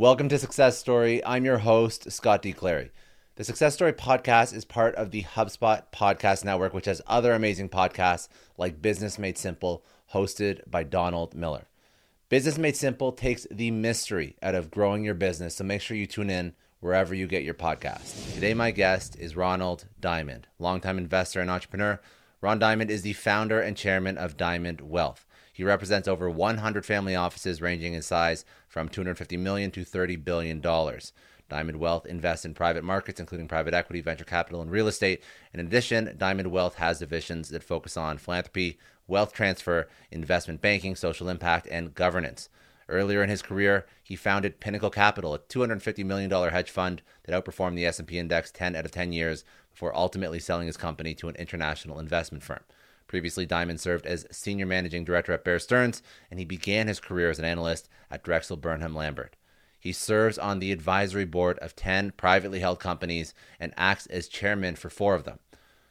[0.00, 1.22] Welcome to Success Story.
[1.26, 2.54] I'm your host, Scott D.
[2.54, 2.90] Clary.
[3.34, 7.68] The Success Story podcast is part of the HubSpot Podcast Network, which has other amazing
[7.68, 9.84] podcasts like Business Made Simple,
[10.14, 11.66] hosted by Donald Miller.
[12.30, 16.06] Business Made Simple takes the mystery out of growing your business, so make sure you
[16.06, 18.32] tune in wherever you get your podcast.
[18.32, 22.00] Today, my guest is Ronald Diamond, longtime investor and entrepreneur.
[22.40, 25.26] Ron Diamond is the founder and chairman of Diamond Wealth.
[25.52, 30.60] He represents over 100 family offices ranging in size from 250 million to 30 billion
[30.60, 31.12] dollars.
[31.50, 35.20] Diamond Wealth invests in private markets, including private equity, venture capital, and real estate.
[35.52, 41.28] In addition, Diamond Wealth has divisions that focus on philanthropy, wealth transfer, investment banking, social
[41.28, 42.48] impact, and governance.
[42.88, 47.74] Earlier in his career, he founded Pinnacle Capital, a $250 million hedge fund that outperformed
[47.74, 51.36] the S&P index 10 out of 10 years before ultimately selling his company to an
[51.36, 52.60] international investment firm.
[53.10, 57.28] Previously, Diamond served as senior managing director at Bear Stearns, and he began his career
[57.28, 59.34] as an analyst at Drexel Burnham Lambert.
[59.80, 64.76] He serves on the advisory board of 10 privately held companies and acts as chairman
[64.76, 65.40] for four of them.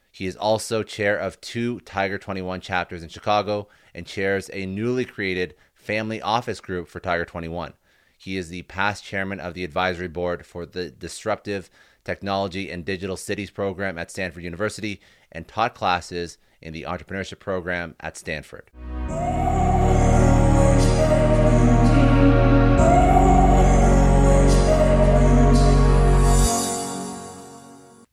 [0.09, 5.03] He is also chair of two Tiger 21 chapters in Chicago and chairs a newly
[5.03, 7.73] created family office group for Tiger 21.
[8.17, 11.69] He is the past chairman of the advisory board for the Disruptive
[12.09, 14.99] Technology and Digital Cities program at Stanford University
[15.31, 18.71] and taught classes in the entrepreneurship program at Stanford.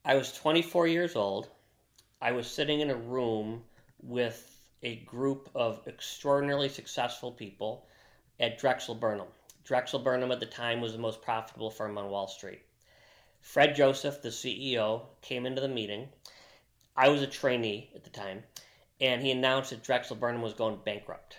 [0.04, 1.48] I was 24 years old.
[2.20, 3.64] I was sitting in a room
[4.02, 7.86] with a group of extraordinarily successful people
[8.38, 9.28] at Drexel Burnham.
[9.64, 12.65] Drexel Burnham at the time was the most profitable firm on Wall Street.
[13.46, 16.08] Fred Joseph, the CEO, came into the meeting
[16.96, 18.42] I was a trainee at the time,
[19.00, 21.36] and he announced that Drexel Burnham was going bankrupt.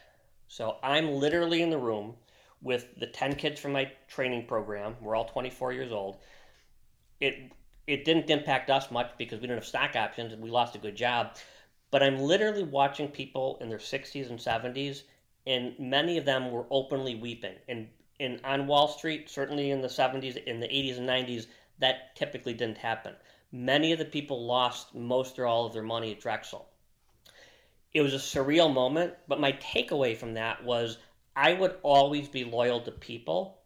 [0.47, 2.15] So I'm literally in the room
[2.61, 4.95] with the 10 kids from my training program.
[5.01, 6.17] We're all 24 years old.
[7.19, 7.51] It
[7.87, 10.79] it didn't impact us much because we didn't have stock options and we lost a
[10.79, 11.35] good job.
[11.91, 15.03] But I'm literally watching people in their 60s and 70s,
[15.45, 17.55] and many of them were openly weeping.
[17.67, 17.87] And,
[18.19, 21.47] and on Wall Street, certainly in the 70s, in the 80s and 90s,
[21.79, 23.15] that typically didn't happen.
[23.51, 26.67] Many of the people lost most or all of their money at Drexel.
[27.93, 30.97] It was a surreal moment, but my takeaway from that was
[31.35, 33.59] I would always be loyal to people,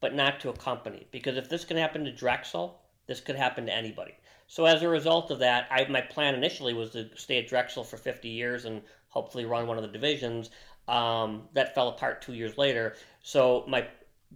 [0.00, 1.06] but not to a company.
[1.10, 4.14] Because if this can happen to Drexel, this could happen to anybody.
[4.46, 7.84] So as a result of that, I, my plan initially was to stay at Drexel
[7.84, 10.50] for 50 years and hopefully run one of the divisions.
[10.88, 12.96] Um, that fell apart two years later.
[13.22, 13.86] So my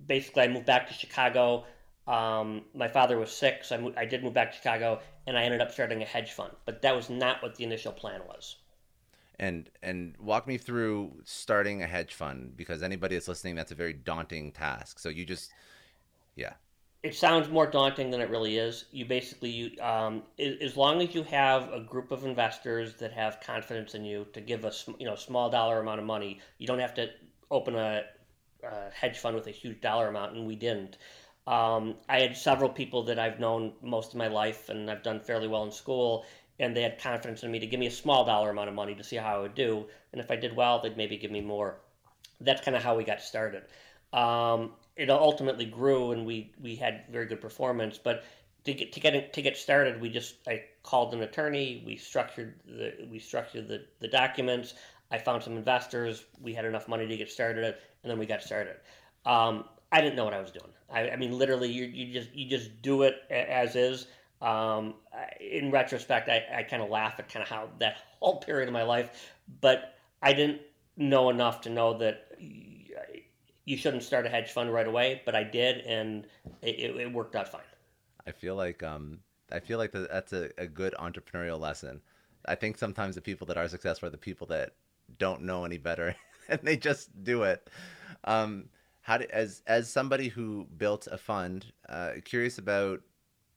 [0.07, 1.65] basically I moved back to Chicago.
[2.07, 5.39] Um, my father was sick, so I, moved, I did move back to Chicago, and
[5.39, 6.53] I ended up starting a hedge fund.
[6.67, 8.57] But that was not what the initial plan was.
[9.39, 13.75] And and walk me through starting a hedge fund because anybody that's listening, that's a
[13.75, 14.99] very daunting task.
[14.99, 15.51] So you just,
[16.37, 16.53] yeah.
[17.03, 18.85] It sounds more daunting than it really is.
[18.93, 23.41] You basically, you um, as long as you have a group of investors that have
[23.41, 26.79] confidence in you to give a you know small dollar amount of money, you don't
[26.79, 27.09] have to
[27.51, 28.05] open a,
[28.63, 30.99] a hedge fund with a huge dollar amount, and we didn't.
[31.47, 35.21] Um, I had several people that I've known most of my life, and I've done
[35.21, 36.25] fairly well in school,
[36.59, 38.95] and they had confidence in me to give me a small dollar amount of money
[38.95, 39.87] to see how I would do.
[40.13, 41.77] And if I did well, they'd maybe give me more.
[42.41, 43.65] That's kind of how we got started.
[44.13, 47.99] Um, it ultimately grew, and we we had very good performance.
[47.99, 48.25] But
[48.65, 51.83] to get to get to get started, we just I called an attorney.
[51.85, 54.75] We structured the we structured the, the documents.
[55.11, 56.25] I found some investors.
[56.41, 58.77] We had enough money to get started, and then we got started.
[59.27, 60.73] Um, I didn't know what I was doing.
[60.93, 64.09] I, I mean, literally, you, you just you just do it as is.
[64.43, 64.95] Um,
[65.41, 68.73] in retrospect, I, I kind of laugh at kind of how that whole period of
[68.73, 70.63] my life, but I didn't
[70.97, 75.23] know enough to know that you shouldn't start a hedge fund right away.
[75.25, 76.27] But I did, and
[76.61, 77.63] it, it worked out fine.
[78.27, 79.21] I feel like um,
[79.53, 82.01] I feel like that's a, a good entrepreneurial lesson.
[82.47, 84.73] I think sometimes the people that are successful are the people that
[85.21, 86.17] don't know any better
[86.49, 87.71] and they just do it.
[88.25, 88.71] Um,
[89.05, 93.03] how do, as as somebody who built a fund, uh, curious about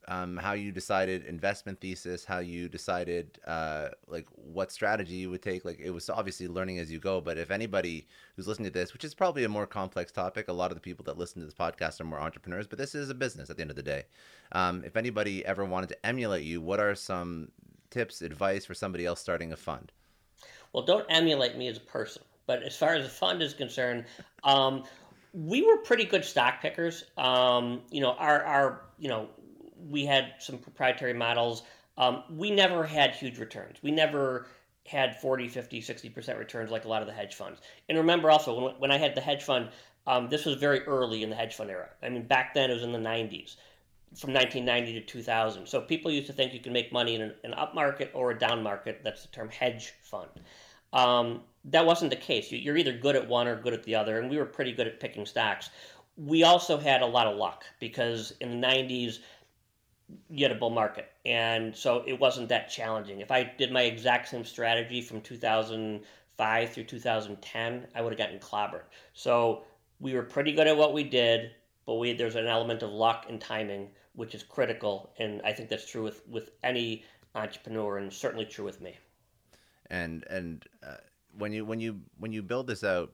[0.10, 5.42] um, how you decided investment thesis, how you decided uh, like what strategy you would
[5.42, 5.64] take.
[5.64, 7.22] Like it was obviously learning as you go.
[7.22, 10.54] But if anybody who's listening to this, which is probably a more complex topic, a
[10.54, 12.68] lot of the people that listen to this podcast are more entrepreneurs.
[12.68, 14.04] But this is a business at the end of the day.
[14.52, 17.54] Um, if anybody ever wanted to emulate you, what are some
[17.90, 19.94] tips, advice for somebody else starting a fund?
[20.74, 22.22] Well, don't emulate me as a person.
[22.48, 24.06] But as far as the fund is concerned,
[24.44, 24.84] um,
[25.38, 27.04] we were pretty good stock pickers.
[27.16, 29.30] Um, you know, our, our you know
[29.90, 31.62] we had some proprietary models.
[31.98, 33.78] Um, we never had huge returns.
[33.82, 34.48] We never
[34.86, 37.60] had 40, 50, 60% returns like a lot of the hedge funds.
[37.90, 39.70] And remember also, when, when I had the hedge fund,
[40.06, 41.90] um, this was very early in the hedge fund era.
[42.02, 43.58] I mean, back then it was in the 90s,
[44.16, 45.68] from 1990 to 2000.
[45.68, 48.32] So people used to think you can make money in an, an up market or
[48.32, 49.02] a down market.
[49.04, 50.30] That's the term hedge fund.
[50.94, 52.52] Um, that wasn't the case.
[52.52, 54.88] You're either good at one or good at the other, and we were pretty good
[54.88, 55.70] at picking stocks.
[56.16, 59.20] We also had a lot of luck because in the 90s,
[60.30, 61.12] you had a bull market.
[61.26, 63.20] And so it wasn't that challenging.
[63.20, 68.40] If I did my exact same strategy from 2005 through 2010, I would have gotten
[68.40, 68.84] clobbered.
[69.14, 69.64] So
[70.00, 71.52] we were pretty good at what we did,
[71.86, 75.12] but we there's an element of luck and timing, which is critical.
[75.20, 77.04] And I think that's true with, with any
[77.36, 78.98] entrepreneur and certainly true with me.
[79.90, 80.96] And, and, uh,
[81.38, 83.14] when you when you when you build this out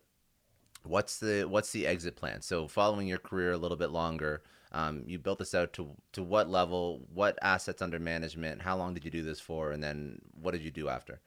[0.83, 4.41] what's the what's the exit plan so following your career a little bit longer
[4.73, 7.01] um, you built this out to to what level?
[7.13, 8.61] What assets under management?
[8.61, 9.71] How long did you do this for?
[9.71, 11.21] And then what did you do after?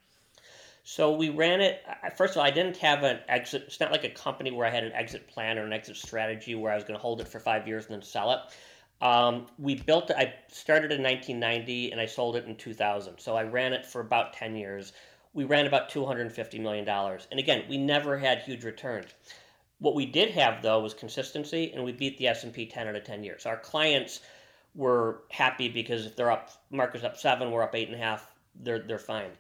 [0.83, 1.83] So we ran it.
[2.17, 3.65] First of all, I didn't have an exit.
[3.67, 6.55] It's not like a company where I had an exit plan or an exit strategy
[6.55, 8.41] where I was going to hold it for five years and then sell it.
[9.05, 10.17] Um, we built it.
[10.17, 13.19] I started in 1990 and I sold it in 2000.
[13.19, 14.93] So I ran it for about 10 years.
[15.37, 19.13] We ran about 250 million dollars, and again, we never had huge returns.
[19.79, 22.89] What we did have though was consistency, and we beat the S and P 10
[22.89, 23.45] out of 10 years.
[23.45, 24.21] Our clients
[24.75, 28.33] were happy because if they're up, market's up seven, we're up eight and a half.
[28.55, 29.33] They're they're fine.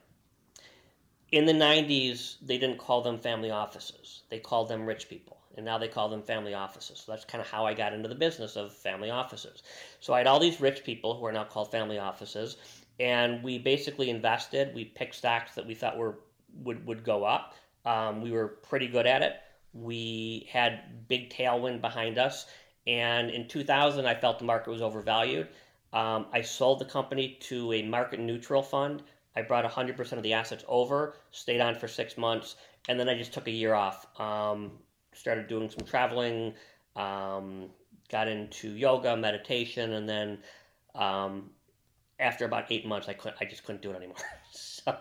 [1.33, 5.65] In the 90s, they didn't call them family offices; they called them rich people, and
[5.65, 7.05] now they call them family offices.
[7.07, 9.63] So that's kind of how I got into the business of family offices.
[10.01, 12.59] So I had all these rich people who are now called family offices,
[12.99, 14.75] and we basically invested.
[14.75, 16.19] We picked stocks that we thought were
[16.63, 17.55] would would go up.
[17.85, 19.37] Um, we were pretty good at it
[19.83, 22.47] we had big tailwind behind us.
[22.87, 25.49] And in 2000, I felt the market was overvalued.
[25.93, 29.03] Um, I sold the company to a market neutral fund.
[29.35, 32.57] I brought 100% of the assets over, stayed on for six months,
[32.89, 34.07] and then I just took a year off.
[34.21, 34.73] Um,
[35.13, 36.55] started doing some traveling,
[36.95, 37.71] um,
[38.09, 40.39] got into yoga, meditation, and then
[40.95, 41.51] um,
[42.19, 43.37] after about eight months, I couldn't.
[43.41, 44.17] I just couldn't do it anymore.
[44.51, 44.97] so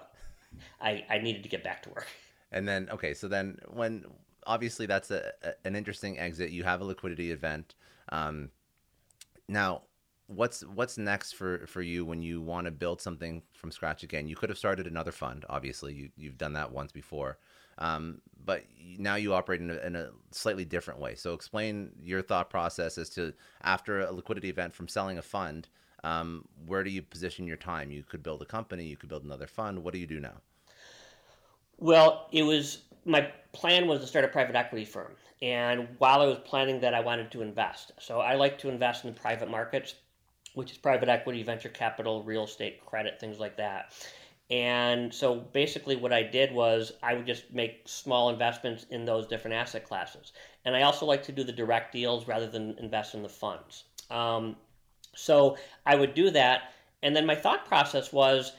[0.81, 2.07] I, I needed to get back to work.
[2.51, 4.05] And then, okay, so then when
[4.45, 6.51] obviously that's a, a, an interesting exit.
[6.51, 7.75] You have a liquidity event.
[8.09, 8.49] Um,
[9.47, 9.83] now,
[10.27, 14.27] what's what's next for for you when you want to build something from scratch again?
[14.27, 15.45] You could have started another fund.
[15.49, 17.37] Obviously, you you've done that once before,
[17.77, 18.63] um, but
[18.97, 21.15] now you operate in a, in a slightly different way.
[21.15, 23.33] So, explain your thought process as to
[23.63, 25.67] after a liquidity event from selling a fund.
[26.05, 27.89] Um, where do you position your time?
[27.89, 29.83] You could build a company, you could build another fund.
[29.83, 30.35] What do you do now?
[31.79, 35.13] Well, it was my plan was to start a private equity firm.
[35.41, 37.91] And while I was planning that, I wanted to invest.
[37.99, 39.95] So I like to invest in private markets,
[40.53, 43.91] which is private equity, venture capital, real estate, credit, things like that.
[44.51, 49.25] And so basically, what I did was I would just make small investments in those
[49.25, 50.33] different asset classes.
[50.65, 53.85] And I also like to do the direct deals rather than invest in the funds.
[54.11, 54.55] Um,
[55.15, 56.73] so I would do that.
[57.03, 58.53] And then my thought process was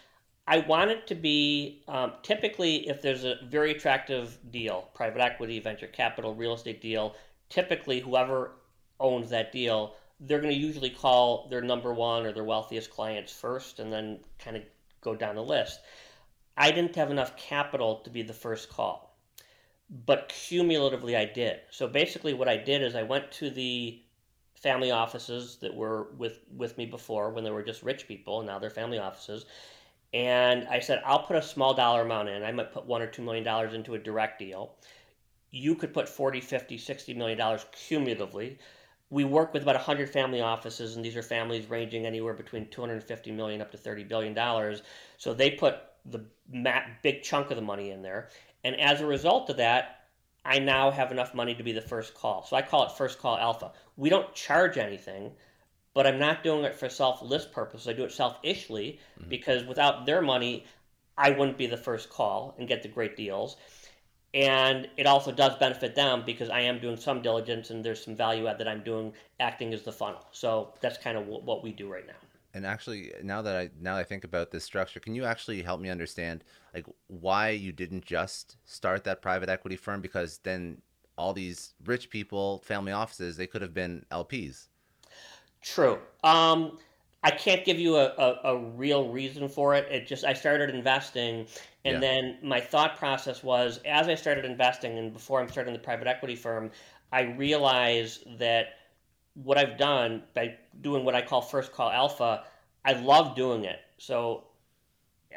[0.49, 5.59] I want it to be um, typically if there's a very attractive deal, private equity,
[5.59, 7.17] venture capital, real estate deal,
[7.49, 8.53] typically whoever
[9.01, 13.33] owns that deal, they're going to usually call their number one or their wealthiest clients
[13.33, 14.63] first and then kind of
[15.01, 15.81] go down the list.
[16.57, 19.19] I didn't have enough capital to be the first call,
[20.07, 21.61] but cumulatively I did.
[21.71, 24.01] So basically, what I did is I went to the
[24.57, 28.49] family offices that were with, with me before when they were just rich people, and
[28.49, 29.47] now they're family offices
[30.17, 32.43] and I said, I'll put a small dollar amount in.
[32.43, 34.75] I might put one or two million dollars into a direct deal.
[35.51, 38.59] You could put 40, 50, 60 million dollars cumulatively.
[39.11, 43.31] We work with about 100 family offices, and these are families ranging anywhere between 250
[43.31, 44.83] million up to 30 billion dollars.
[45.19, 46.25] So they put the
[47.03, 48.31] big chunk of the money in there,
[48.65, 50.06] and as a result of that,
[50.47, 52.45] I now have enough money to be the first call.
[52.45, 53.73] So I call it first call alpha.
[53.97, 55.33] We don't charge anything
[55.97, 57.89] but I'm not doing it for self list purposes.
[57.89, 59.31] I do it selfishly mm-hmm.
[59.31, 60.67] because without their money,
[61.17, 63.57] I wouldn't be the first call and get the great deals.
[64.35, 68.15] And it also does benefit them because I am doing some diligence and there's some
[68.15, 70.21] value add that I'm doing acting as the funnel.
[70.33, 72.26] So that's kind of what we do right now.
[72.57, 75.61] And actually, now that I now that I think about this structure, can you actually
[75.61, 80.01] help me understand like why you didn't just start that private equity firm?
[80.01, 80.81] Because then
[81.19, 84.69] all these rich people, family offices, they could have been LPs.
[85.61, 85.99] True.
[86.25, 86.79] Um,
[87.23, 89.87] I can't give you a, a, a, real reason for it.
[89.91, 91.47] It just I started investing,
[91.85, 92.01] and yeah.
[92.01, 96.07] then my thought process was as I started investing, and before I'm starting the private
[96.07, 96.71] equity firm,
[97.13, 98.69] I realized that
[99.43, 102.45] what I've done by doing what I call first call alpha,
[102.85, 103.79] I love doing it.
[103.99, 104.45] So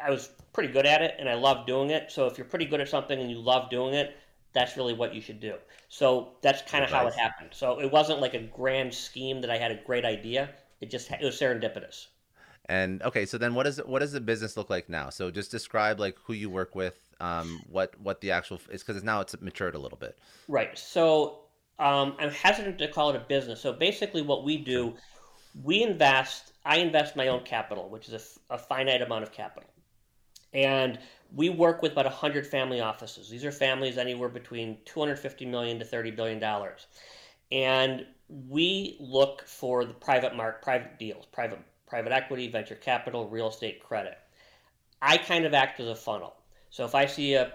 [0.01, 2.11] I was pretty good at it, and I love doing it.
[2.11, 4.15] So if you're pretty good at something and you love doing it,
[4.53, 5.55] that's really what you should do.
[5.89, 7.49] So that's kind of how it happened.
[7.51, 10.49] So it wasn't like a grand scheme that I had a great idea.
[10.81, 12.07] It just it was serendipitous.
[12.65, 15.09] And okay, so then what does what does the business look like now?
[15.09, 19.03] So just describe like who you work with, um, what what the actual is because
[19.03, 20.17] now it's matured a little bit.
[20.47, 20.77] Right.
[20.77, 21.41] So
[21.79, 23.61] um, I'm hesitant to call it a business.
[23.61, 24.93] So basically, what we do,
[25.63, 26.51] we invest.
[26.65, 29.69] I invest my own capital, which is a, finite amount of capital,
[30.53, 30.99] and
[31.33, 33.29] we work with about 100 family offices.
[33.29, 36.87] These are families anywhere between 250 million to 30 billion dollars.
[37.51, 38.05] And
[38.47, 43.81] we look for the private mark private deals, private private equity, venture capital, real estate
[43.81, 44.17] credit.
[45.01, 46.35] I kind of act as a funnel.
[46.69, 47.53] So if I see a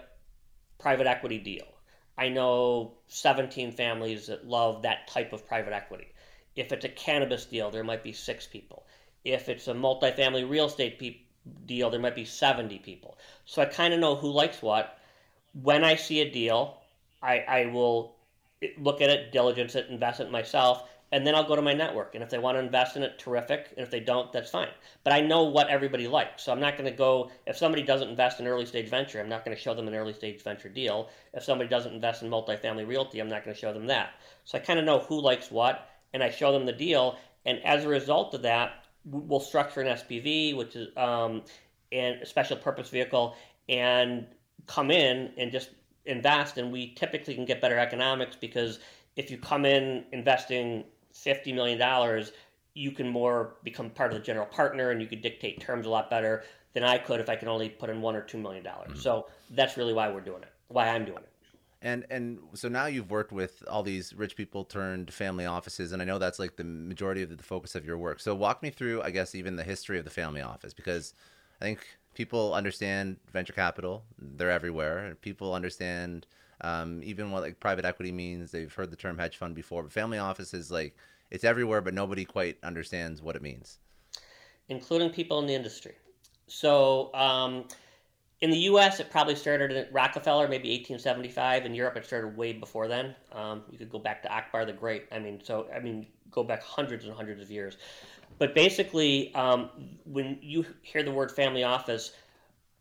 [0.79, 1.74] private equity deal,
[2.17, 6.07] I know 17 families that love that type of private equity.
[6.55, 8.85] If it's a cannabis deal, there might be six people.
[9.25, 11.17] If it's a multifamily real estate pe-
[11.65, 13.17] deal, there might be 70 people.
[13.45, 14.97] So I kind of know who likes what.
[15.61, 16.77] When I see a deal,
[17.21, 18.15] I, I will
[18.77, 22.13] look at it, diligence it, invest it myself, and then I'll go to my network.
[22.13, 23.69] And if they want to invest in it, terrific.
[23.77, 24.67] And if they don't, that's fine.
[25.05, 26.43] But I know what everybody likes.
[26.43, 29.29] So I'm not going to go, if somebody doesn't invest in early stage venture, I'm
[29.29, 31.07] not going to show them an early stage venture deal.
[31.33, 34.09] If somebody doesn't invest in multifamily realty, I'm not going to show them that.
[34.43, 37.17] So I kind of know who likes what, and I show them the deal.
[37.45, 41.43] And as a result of that, we'll structure an SPV, which is um,
[41.93, 43.37] and a special purpose vehicle,
[43.69, 44.25] and
[44.67, 45.69] come in and just
[46.05, 46.57] invest.
[46.57, 48.79] And we typically can get better economics because
[49.15, 50.83] if you come in investing
[51.15, 52.31] fifty million dollars,
[52.73, 55.89] you can more become part of the general partner, and you could dictate terms a
[55.89, 56.43] lot better
[56.73, 58.91] than I could if I could only put in one or two million dollars.
[58.91, 58.99] Mm-hmm.
[58.99, 60.49] So that's really why we're doing it.
[60.67, 61.29] Why I'm doing it.
[61.81, 66.01] And and so now you've worked with all these rich people turned family offices, and
[66.01, 68.19] I know that's like the majority of the focus of your work.
[68.19, 71.13] So walk me through, I guess, even the history of the family office, because
[71.61, 75.05] I think people understand venture capital; they're everywhere.
[75.05, 76.25] And people understand
[76.61, 78.51] um, even what like private equity means.
[78.51, 80.95] They've heard the term hedge fund before, but family office is like
[81.31, 83.79] it's everywhere, but nobody quite understands what it means,
[84.69, 85.95] including people in the industry.
[86.47, 87.13] So.
[87.13, 87.65] Um,
[88.41, 91.65] in the U.S., it probably started at Rockefeller, maybe 1875.
[91.65, 93.15] In Europe, it started way before then.
[93.31, 95.05] Um, you could go back to Akbar the Great.
[95.11, 97.77] I mean, so I mean, go back hundreds and hundreds of years.
[98.37, 99.69] But basically, um,
[100.03, 102.11] when you hear the word family office,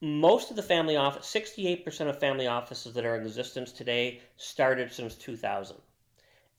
[0.04, 4.92] most of the family office, 68% of family offices that are in existence today started
[4.92, 5.76] since 2000.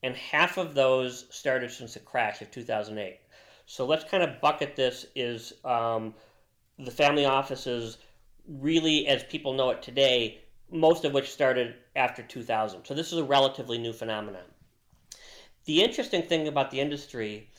[0.02, 3.20] And half of those started since the crash of 2008.
[3.68, 6.16] So let's kind of bucket this is um,
[6.80, 8.00] the family offices
[8.48, 10.40] really, as people know it today,
[10.72, 12.84] most of which started after 2000.
[12.84, 14.46] So this is a relatively new phenomenon.
[15.66, 17.50] The interesting thing about the industry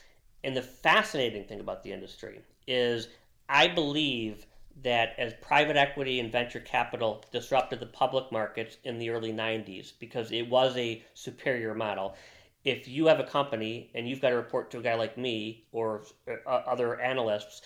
[0.43, 3.07] and the fascinating thing about the industry is
[3.47, 4.45] I believe
[4.83, 9.93] that as private equity and venture capital disrupted the public markets in the early 90s
[9.99, 12.15] because it was a superior model,
[12.63, 15.65] if you have a company and you've got to report to a guy like me
[15.71, 17.61] or uh, other analysts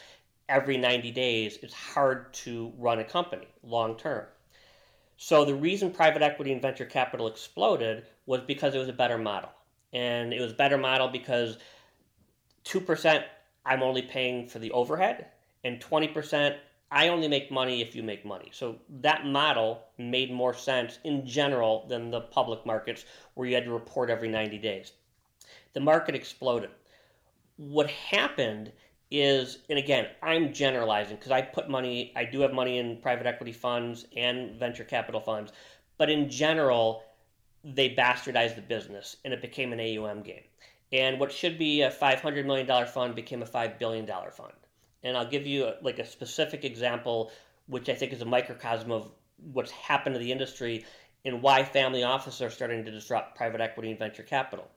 [0.48, 4.26] every 90 days, it's hard to run a company long term.
[5.18, 9.18] So the reason private equity and venture capital exploded was because it was a better
[9.18, 9.50] model.
[9.94, 11.58] And it was a better model because
[12.66, 13.24] 2%
[13.66, 15.28] I'm only paying for the overhead
[15.64, 16.56] and 20%
[16.92, 18.50] I only make money if you make money.
[18.52, 23.64] So that model made more sense in general than the public markets where you had
[23.64, 24.92] to report every 90 days.
[25.74, 26.70] The market exploded.
[27.56, 28.74] What happened
[29.10, 33.26] is, and again, I'm generalizing because I put money, I do have money in private
[33.26, 35.54] equity funds and venture capital funds,
[35.98, 37.04] but in general,
[37.64, 40.44] they bastardized the business and it became an AUM game.
[40.92, 44.54] And what should be a $500 million fund became a $5 billion fund.
[45.04, 47.32] And I'll give you a, like a specific example,
[47.68, 49.12] which I think is a microcosm of
[49.52, 50.86] what's happened to the industry
[51.26, 54.68] and why family offices are starting to disrupt private equity and venture capital.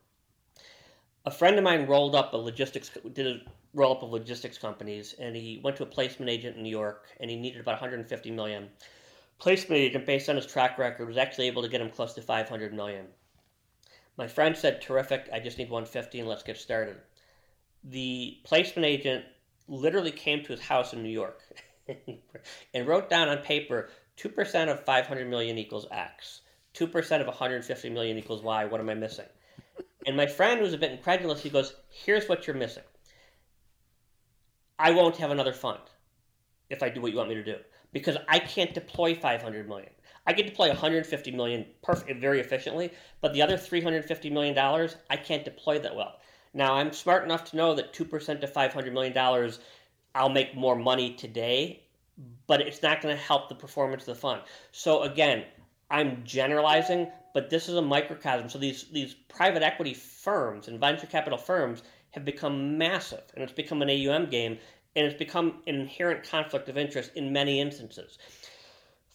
[1.27, 3.41] A friend of mine rolled up a logistics did a
[3.73, 7.07] roll up of logistics companies, and he went to a placement agent in New York,
[7.19, 8.69] and he needed about 150 million.
[9.39, 12.23] Placement agent, based on his track record, was actually able to get him close to
[12.23, 13.07] 500 million.
[14.17, 15.29] My friend said, "Terrific!
[15.33, 17.01] I just need 150, and let's get started."
[17.83, 19.25] The placement agent
[19.69, 21.41] literally came to his house in New York
[22.75, 26.43] and wrote down on paper 2% of 500 million equals X.
[26.75, 28.65] 2% of 150 million equals Y.
[28.65, 29.27] What am I missing?
[30.07, 31.43] And my friend was a bit incredulous.
[31.43, 32.83] He goes, Here's what you're missing.
[34.79, 35.81] I won't have another fund
[36.69, 37.57] if I do what you want me to do
[37.93, 39.91] because I can't deploy 500 million.
[40.27, 42.91] I can deploy 150 million perfect, very efficiently,
[43.21, 46.17] but the other 350 million dollars I can't deploy that well.
[46.55, 49.59] Now I'm smart enough to know that 2% to 500 million dollars
[50.15, 51.83] I'll make more money today,
[52.47, 54.43] but it's not going to help the performance of the fund.
[54.71, 55.45] So again,
[55.91, 58.49] I'm generalizing, but this is a microcosm.
[58.49, 61.83] So these these private equity firms and venture capital firms
[62.13, 64.59] have become massive, and it's become an AUM game,
[64.95, 68.19] and it's become an inherent conflict of interest in many instances.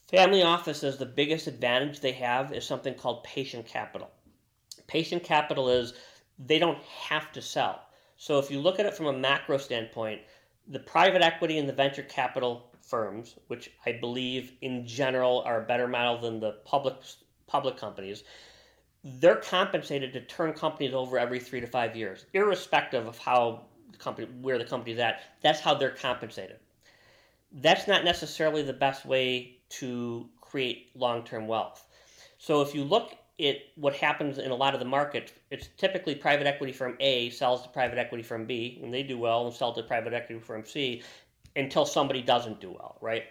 [0.09, 4.09] Family offices, the biggest advantage they have is something called patient capital.
[4.87, 5.93] Patient capital is
[6.39, 7.81] they don't have to sell.
[8.17, 10.21] So if you look at it from a macro standpoint,
[10.67, 15.65] the private equity and the venture capital firms, which I believe in general are a
[15.65, 16.95] better model than the public
[17.47, 18.23] public companies,
[19.03, 23.97] they're compensated to turn companies over every three to five years, irrespective of how the
[23.97, 25.21] company where the company's at.
[25.41, 26.57] That's how they're compensated.
[27.51, 31.87] That's not necessarily the best way to create long-term wealth.
[32.37, 36.15] So if you look at what happens in a lot of the markets, it's typically
[36.15, 39.55] private equity firm A sells to private equity firm B, and they do well, and
[39.55, 41.01] sell to private equity firm C
[41.55, 43.25] until somebody doesn't do well, right?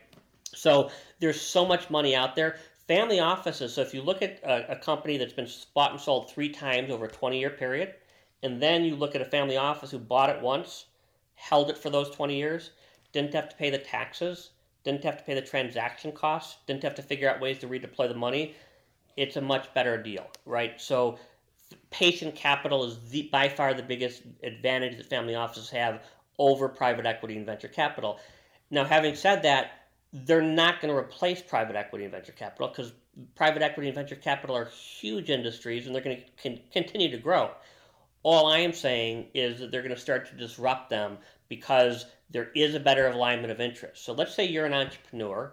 [0.55, 2.57] So there's so much money out there
[2.89, 3.75] family offices.
[3.75, 6.91] So if you look at a, a, company that's been bought and sold three times
[6.91, 7.95] over a 20 year period,
[8.43, 10.87] and then you look at a family office who bought it once,
[11.35, 12.71] held it for those 20 years,
[13.13, 14.51] didn't have to pay the taxes,
[14.85, 18.09] didn't have to pay the transaction costs, didn't have to figure out ways to redeploy
[18.09, 18.55] the money,
[19.19, 20.81] it's a much better deal, right?
[20.81, 21.19] So
[21.91, 26.05] patient capital is the, by far the biggest advantage that family offices have
[26.39, 28.21] over private equity and venture capital.
[28.71, 29.73] Now, having said that,
[30.13, 32.93] they're not going to replace private equity and venture capital because
[33.35, 37.19] private equity and venture capital are huge industries and they're going to con- continue to
[37.19, 37.51] grow.
[38.23, 42.51] All I am saying is that they're going to start to disrupt them because there
[42.55, 44.05] is a better alignment of interest.
[44.05, 45.53] So let's say you're an entrepreneur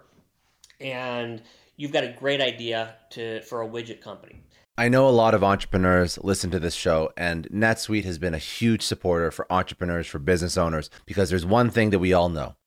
[0.80, 1.41] and
[1.77, 4.41] you've got a great idea to for a widget company.
[4.77, 8.39] I know a lot of entrepreneurs listen to this show, and NetSuite has been a
[8.39, 12.55] huge supporter for entrepreneurs, for business owners, because there's one thing that we all know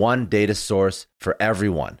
[0.00, 2.00] one data source for everyone.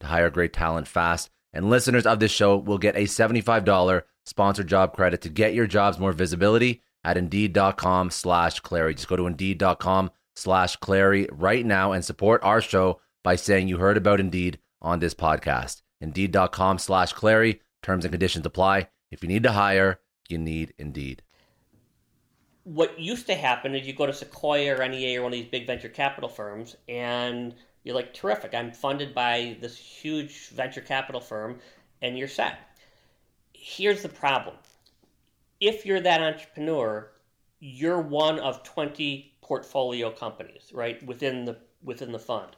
[0.00, 1.30] to hire great talent fast.
[1.52, 5.66] And listeners of this show will get a $75 sponsored job credit to get your
[5.66, 8.94] jobs more visibility at indeed.com slash Clary.
[8.94, 13.78] Just go to indeed.com slash Clary right now and support our show by saying you
[13.78, 15.82] heard about Indeed on this podcast.
[16.00, 17.60] Indeed.com slash Clary.
[17.82, 18.88] Terms and conditions apply.
[19.10, 21.22] If you need to hire, you need Indeed.
[22.64, 25.50] What used to happen is you go to Sequoia or NEA or one of these
[25.50, 28.54] big venture capital firms and– you're like, terrific.
[28.54, 31.58] I'm funded by this huge venture capital firm,
[32.02, 32.58] and you're set.
[33.52, 34.56] Here's the problem
[35.60, 37.10] if you're that entrepreneur,
[37.60, 42.50] you're one of 20 portfolio companies, right, within the, within the fund.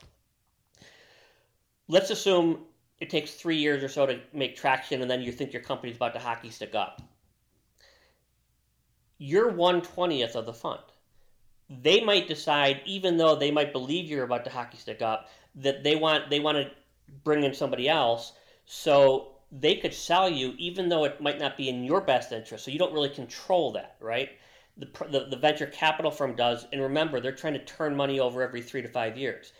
[1.89, 2.61] Let's assume
[3.01, 5.97] it takes three years or so to make traction, and then you think your company's
[5.97, 7.03] about to hockey stick up.
[9.19, 10.83] You're one twentieth of the fund.
[11.81, 15.83] They might decide, even though they might believe you're about to hockey stick up, that
[15.83, 16.71] they want they want to
[17.25, 18.33] bring in somebody else,
[18.67, 22.65] so they could sell you, even though it might not be in your best interest.
[22.65, 24.31] So you don't really control that, right?
[24.79, 28.43] The, the, the venture capital firm does, and remember, they're trying to turn money over
[28.43, 29.53] every three to five years.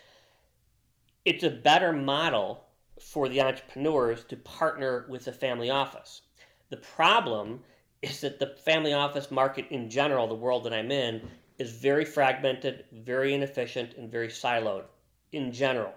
[1.25, 2.65] It's a better model
[2.99, 6.21] for the entrepreneurs to partner with the family office.
[6.69, 7.61] The problem
[8.01, 11.21] is that the family office market in general, the world that I'm in,
[11.57, 14.83] is very fragmented, very inefficient, and very siloed
[15.31, 15.93] in general.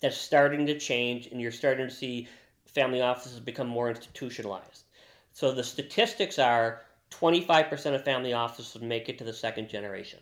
[0.00, 2.28] That's starting to change, and you're starting to see
[2.66, 4.84] family offices become more institutionalized.
[5.32, 10.20] So the statistics are 25% of family offices make it to the second generation,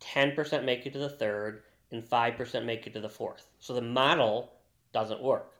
[0.00, 3.46] 10% make it to the third, and 5% make it to the fourth.
[3.60, 4.52] So the model
[4.92, 5.52] doesn't work.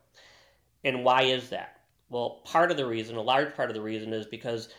[0.83, 1.79] And why is that?
[2.09, 4.69] Well, part of the reason, a large part of the reason, is because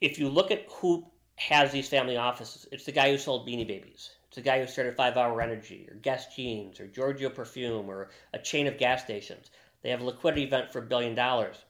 [0.00, 3.66] if you look at who has these family offices, it's the guy who sold Beanie
[3.66, 4.10] Babies.
[4.28, 8.10] It's the guy who started Five Hour Energy, or Guess Jeans, or Giorgio Perfume, or
[8.32, 9.50] a chain of gas stations.
[9.82, 11.64] They have a liquidity event for a billion dollars.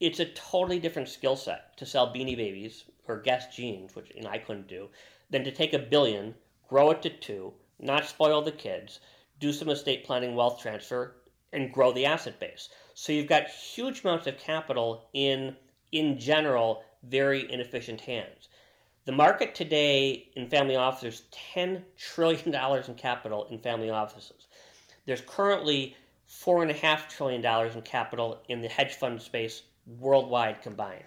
[0.00, 4.22] It's a totally different skill set to sell Beanie Babies or Guess Jeans, which you
[4.22, 4.88] know, I couldn't do,
[5.30, 6.34] than to take a billion,
[6.68, 9.00] grow it to two, not spoil the kids,
[9.38, 11.16] do some estate planning, wealth transfer,
[11.52, 12.68] and grow the asset base.
[12.94, 15.56] So you've got huge amounts of capital in,
[15.90, 18.48] in general, very inefficient hands.
[19.04, 21.22] The market today in family offices,
[21.56, 24.46] $10 trillion in capital in family offices.
[25.06, 25.96] There's currently
[26.30, 29.62] $4.5 trillion in capital in the hedge fund space
[29.98, 31.02] worldwide combined.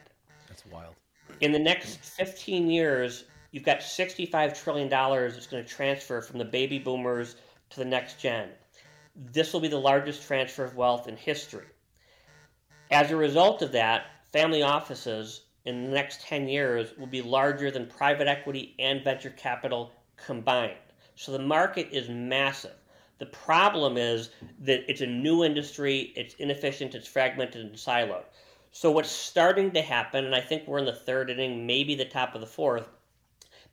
[0.50, 0.94] That's wild.
[1.40, 6.46] In the next 15 years, you've got $65 trillion that's going to transfer from the
[6.46, 7.38] baby boomers
[7.70, 8.50] to the next gen.
[9.16, 11.68] This will be the largest transfer of wealth in history.
[12.92, 17.72] As a result of that, family offices in the next 10 years will be larger
[17.72, 20.78] than private equity and venture capital combined.
[21.16, 22.76] So the market is massive.
[23.18, 28.26] The problem is that it's a new industry, it's inefficient, it's fragmented and siloed.
[28.72, 32.06] So what's starting to happen, and I think we're in the third inning, maybe the
[32.06, 32.90] top of the fourth,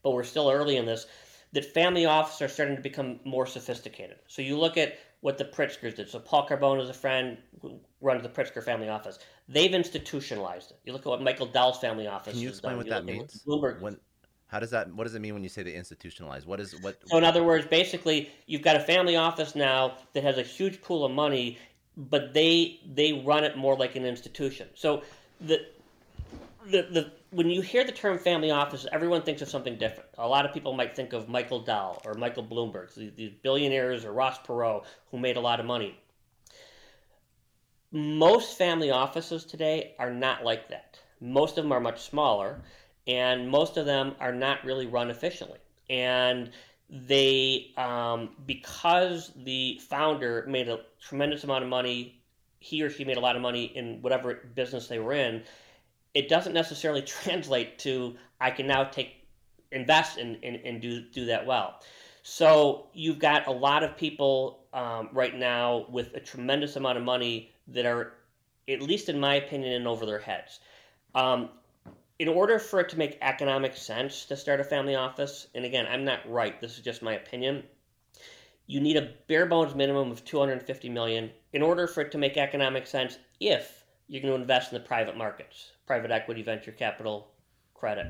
[0.02, 1.06] but we're still early in this,
[1.52, 4.18] that family offices are starting to become more sophisticated.
[4.28, 6.08] So you look at what the Pritzkers did.
[6.08, 9.18] So Paul Carbone is a friend who runs the Pritzker family office.
[9.48, 10.78] They've institutionalized it.
[10.84, 12.34] You look at what Michael Dell's family office.
[12.34, 13.42] Can you explain what you that means?
[13.46, 13.80] Bloomberg.
[13.80, 13.98] When,
[14.46, 14.92] how does that?
[14.94, 16.46] What does it mean when you say they institutionalize?
[16.46, 16.98] What is what?
[17.06, 20.80] So in other words, basically, you've got a family office now that has a huge
[20.82, 21.58] pool of money,
[21.96, 24.68] but they they run it more like an institution.
[24.74, 25.02] So
[25.40, 25.66] the
[26.70, 30.10] the, the when you hear the term family office, everyone thinks of something different.
[30.18, 34.12] A lot of people might think of Michael Dell or Michael Bloomberg, these billionaires, or
[34.12, 35.98] Ross Perot, who made a lot of money.
[37.92, 40.98] Most family offices today are not like that.
[41.20, 42.60] Most of them are much smaller,
[43.06, 45.58] and most of them are not really run efficiently.
[45.90, 46.50] And
[46.88, 52.22] they, um, because the founder made a tremendous amount of money,
[52.58, 55.42] he or she made a lot of money in whatever business they were in
[56.14, 59.26] it doesn't necessarily translate to I can now take
[59.70, 61.80] invest and, and, and do do that well.
[62.24, 67.04] So you've got a lot of people um, right now with a tremendous amount of
[67.04, 68.12] money that are,
[68.68, 70.60] at least in my opinion, in over their heads.
[71.14, 71.50] Um,
[72.18, 75.86] in order for it to make economic sense to start a family office, and again,
[75.90, 76.60] I'm not right.
[76.60, 77.64] This is just my opinion.
[78.66, 82.36] You need a bare bones minimum of 250 million in order for it to make
[82.36, 83.18] economic sense.
[83.40, 87.28] If you're going to invest in the private markets, private equity, venture capital,
[87.74, 88.06] credit,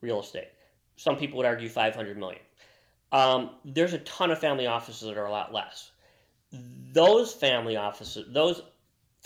[0.00, 0.48] real estate.
[0.96, 2.42] Some people would argue 500 million.
[3.10, 5.90] Um, there's a ton of family offices that are a lot less.
[6.52, 8.62] Those family offices, those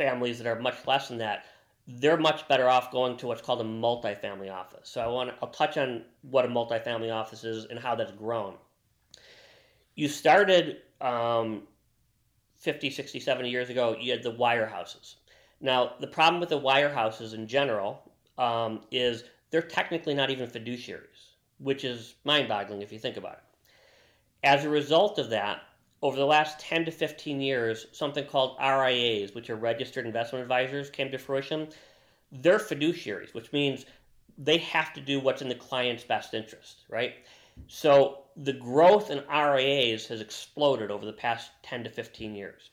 [0.03, 1.45] families that are much less than that,
[1.87, 4.89] they're much better off going to what's called a multifamily office.
[4.89, 8.55] So I want I'll touch on what a multifamily office is and how that's grown.
[9.95, 11.63] You started um,
[12.59, 15.17] 50, 60, 70 years ago, you had the wirehouses.
[15.61, 21.35] Now, the problem with the wirehouses in general um, is they're technically not even fiduciaries,
[21.59, 23.45] which is mind boggling if you think about it.
[24.45, 25.63] As a result of that,
[26.03, 30.91] over the last 10 to 15 years, something called RIAs, which are registered investment advisors,
[30.91, 31.69] came to fruition.
[32.33, 33.87] They're fiduciaries, which means
[34.37, 37.15] they have to do what's in the client's best interest, right?
[37.69, 42.71] So the growth in RIAs has exploded over the past 10 to 15 years.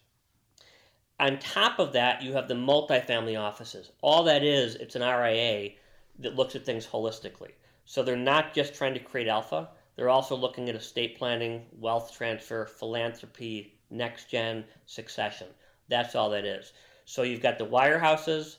[1.20, 3.92] On top of that, you have the multifamily offices.
[4.02, 5.72] All that is, it's an RIA
[6.20, 7.52] that looks at things holistically.
[7.86, 12.16] So they're not just trying to create alpha, they're also looking at estate planning, wealth
[12.16, 15.48] transfer, philanthropy, next gen, succession.
[15.90, 16.72] That's all that is.
[17.04, 18.56] So you've got the wirehouses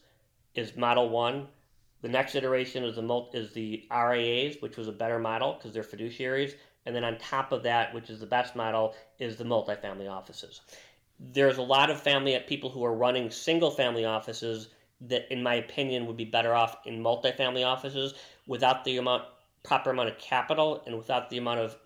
[0.54, 1.48] is model one.
[2.02, 5.82] The next iteration is the is the RIAs, which was a better model because they're
[5.82, 6.56] fiduciaries.
[6.84, 10.60] And then on top of that, which is the best model, is the multifamily offices.
[11.18, 14.68] There's a lot of family people who are running single family offices
[15.00, 18.12] that, in my opinion, would be better off in multifamily offices
[18.46, 19.24] without the amount
[19.62, 21.76] proper amount of capital and without the amount of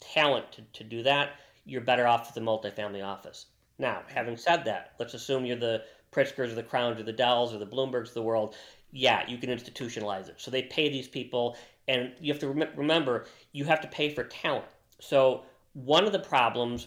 [0.00, 1.30] talent to, to do that.
[1.64, 3.46] You're better off with the multifamily office.
[3.78, 7.52] Now, having said that, let's assume you're the Pritzkers or the Crowns or the Dells
[7.52, 8.54] or the Bloombergs of the world.
[8.92, 10.36] Yeah, you can institutionalize it.
[10.38, 11.56] So they pay these people
[11.88, 14.64] and you have to rem- remember, you have to pay for talent.
[15.00, 16.86] So, one of the problems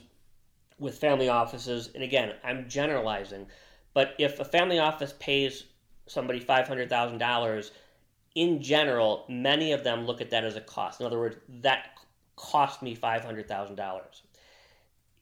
[0.80, 3.48] with family offices, and again, I'm generalizing,
[3.94, 5.66] but if a family office pays
[6.08, 7.72] somebody $500,000,
[8.38, 11.00] in general, many of them look at that as a cost.
[11.00, 11.98] In other words, that
[12.36, 14.22] cost me $500,000.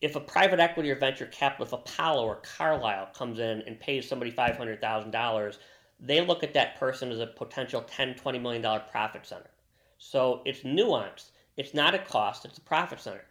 [0.01, 4.05] If a private equity or venture capital, if Apollo or Carlyle comes in and pays
[4.05, 5.57] somebody $500,000,
[5.97, 9.49] they look at that person as a potential $10, $20 million profit center.
[9.97, 11.31] So it's nuanced.
[11.55, 13.23] It's not a cost, it's a profit center.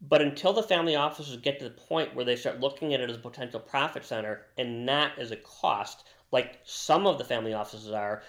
[0.00, 3.08] But until the family offices get to the point where they start looking at it
[3.08, 7.52] as a potential profit center and not as a cost, like some of the family
[7.52, 8.24] offices are,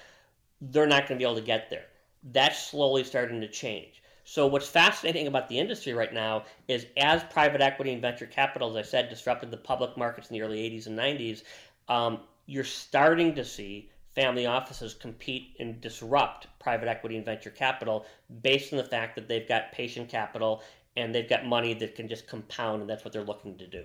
[0.61, 1.85] they're not going to be able to get there.
[2.23, 4.01] That's slowly starting to change.
[4.25, 8.69] So, what's fascinating about the industry right now is as private equity and venture capital,
[8.69, 11.43] as I said, disrupted the public markets in the early 80s and 90s,
[11.87, 18.05] um, you're starting to see family offices compete and disrupt private equity and venture capital
[18.41, 20.61] based on the fact that they've got patient capital
[20.95, 23.83] and they've got money that can just compound, and that's what they're looking to do.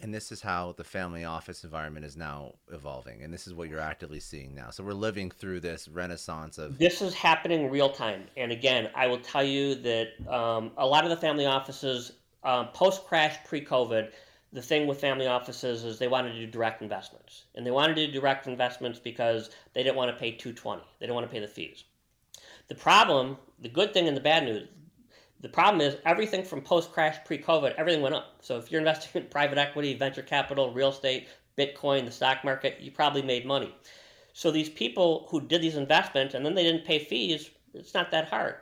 [0.00, 3.68] And this is how the family office environment is now evolving, and this is what
[3.68, 4.70] you're actively seeing now.
[4.70, 6.78] So we're living through this renaissance of.
[6.78, 11.02] This is happening real time, and again, I will tell you that um, a lot
[11.02, 12.12] of the family offices,
[12.44, 14.12] um, post crash, pre COVID,
[14.52, 17.96] the thing with family offices is they wanted to do direct investments, and they wanted
[17.96, 20.80] to do direct investments because they didn't want to pay 220.
[21.00, 21.82] They didn't want to pay the fees.
[22.68, 24.68] The problem, the good thing and the bad news,
[25.40, 28.38] the problem is everything from post crash, pre COVID, everything went up.
[28.40, 32.80] So if you're investing in private equity, venture capital, real estate, Bitcoin, the stock market,
[32.80, 33.74] you probably made money.
[34.32, 38.10] So these people who did these investments and then they didn't pay fees, it's not
[38.10, 38.56] that hard.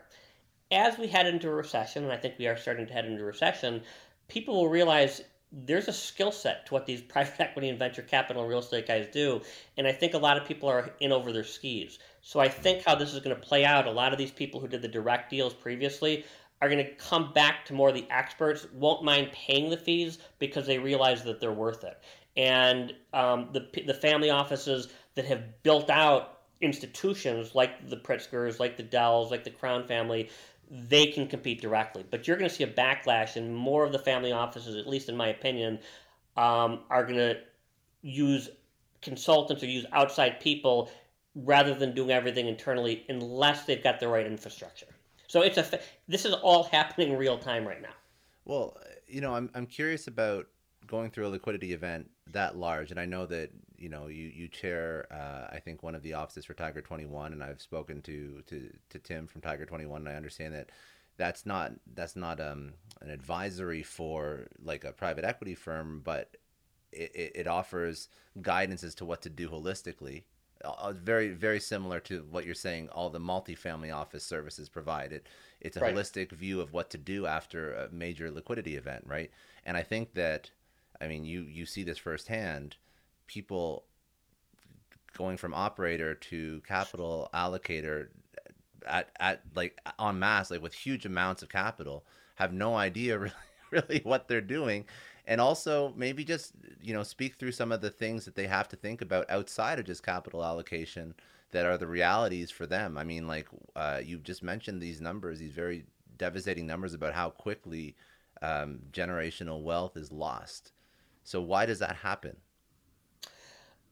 [0.70, 3.22] As we head into a recession, and I think we are starting to head into
[3.22, 3.82] a recession,
[4.28, 8.42] people will realize there's a skill set to what these private equity and venture capital
[8.42, 9.40] and real estate guys do.
[9.78, 11.98] And I think a lot of people are in over their skis.
[12.20, 14.60] So I think how this is going to play out, a lot of these people
[14.60, 16.24] who did the direct deals previously
[16.62, 20.18] are going to come back to more of the experts, won't mind paying the fees
[20.38, 22.02] because they realize that they're worth it.
[22.36, 28.76] And um, the, the family offices that have built out institutions like the Pritzkers, like
[28.76, 30.30] the Dells, like the Crown family,
[30.70, 32.04] they can compete directly.
[32.10, 35.08] But you're going to see a backlash, and more of the family offices, at least
[35.08, 35.78] in my opinion,
[36.36, 37.36] um, are going to
[38.02, 38.48] use
[39.02, 40.90] consultants or use outside people
[41.34, 44.86] rather than doing everything internally unless they've got the right infrastructure.
[45.26, 47.94] So it's a this is all happening real time right now.
[48.44, 50.46] Well, you know, I'm I'm curious about
[50.86, 54.48] going through a liquidity event that large, and I know that you know you you
[54.48, 58.02] chair uh, I think one of the offices for Tiger Twenty One, and I've spoken
[58.02, 60.70] to to to Tim from Tiger Twenty One, and I understand that
[61.16, 66.36] that's not that's not um, an advisory for like a private equity firm, but
[66.92, 68.08] it, it offers
[68.40, 70.24] guidance as to what to do holistically.
[70.64, 72.88] Uh, very very similar to what you're saying.
[72.90, 75.26] All the multifamily office services provide it.
[75.60, 75.94] It's a right.
[75.94, 79.30] holistic view of what to do after a major liquidity event, right?
[79.64, 80.50] And I think that
[81.00, 82.76] I mean, you you see this firsthand.
[83.26, 83.84] People
[85.16, 88.08] going from operator to capital allocator
[88.86, 92.04] at at like en masse, like with huge amounts of capital,
[92.36, 93.32] have no idea really
[93.70, 94.84] really what they're doing
[95.26, 98.68] and also maybe just you know speak through some of the things that they have
[98.68, 101.14] to think about outside of just capital allocation
[101.52, 105.38] that are the realities for them i mean like uh, you just mentioned these numbers
[105.38, 105.84] these very
[106.18, 107.94] devastating numbers about how quickly
[108.42, 110.72] um, generational wealth is lost
[111.26, 112.36] so why does that happen?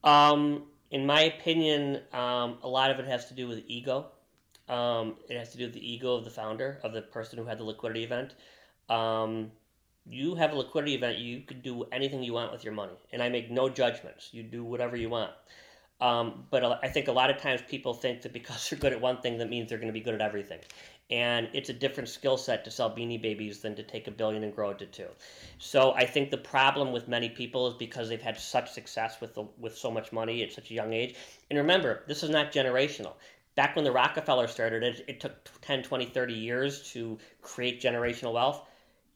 [0.05, 4.07] Um, in my opinion, um, a lot of it has to do with ego.
[4.69, 7.45] Um, it has to do with the ego of the founder, of the person who
[7.45, 8.35] had the liquidity event.
[10.07, 13.23] You have a liquidity event, you can do anything you want with your money, and
[13.23, 14.31] I make no judgments.
[14.33, 15.31] You do whatever you want.
[16.01, 19.01] Um, but I think a lot of times people think that because they're good at
[19.01, 20.59] one thing, that means they're going to be good at everything
[21.11, 24.43] and it's a different skill set to sell beanie babies than to take a billion
[24.43, 25.09] and grow it to two.
[25.59, 29.35] So I think the problem with many people is because they've had such success with
[29.35, 31.15] the, with so much money at such a young age.
[31.51, 33.13] And remember, this is not generational.
[33.55, 38.33] Back when the Rockefeller started, it, it took 10, 20, 30 years to create generational
[38.33, 38.63] wealth.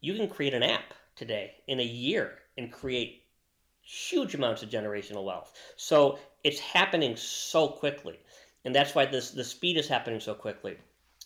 [0.00, 3.22] You can create an app today in a year and create
[3.82, 5.54] huge amounts of generational wealth.
[5.76, 8.18] So it's happening so quickly.
[8.64, 10.76] And that's why this the speed is happening so quickly.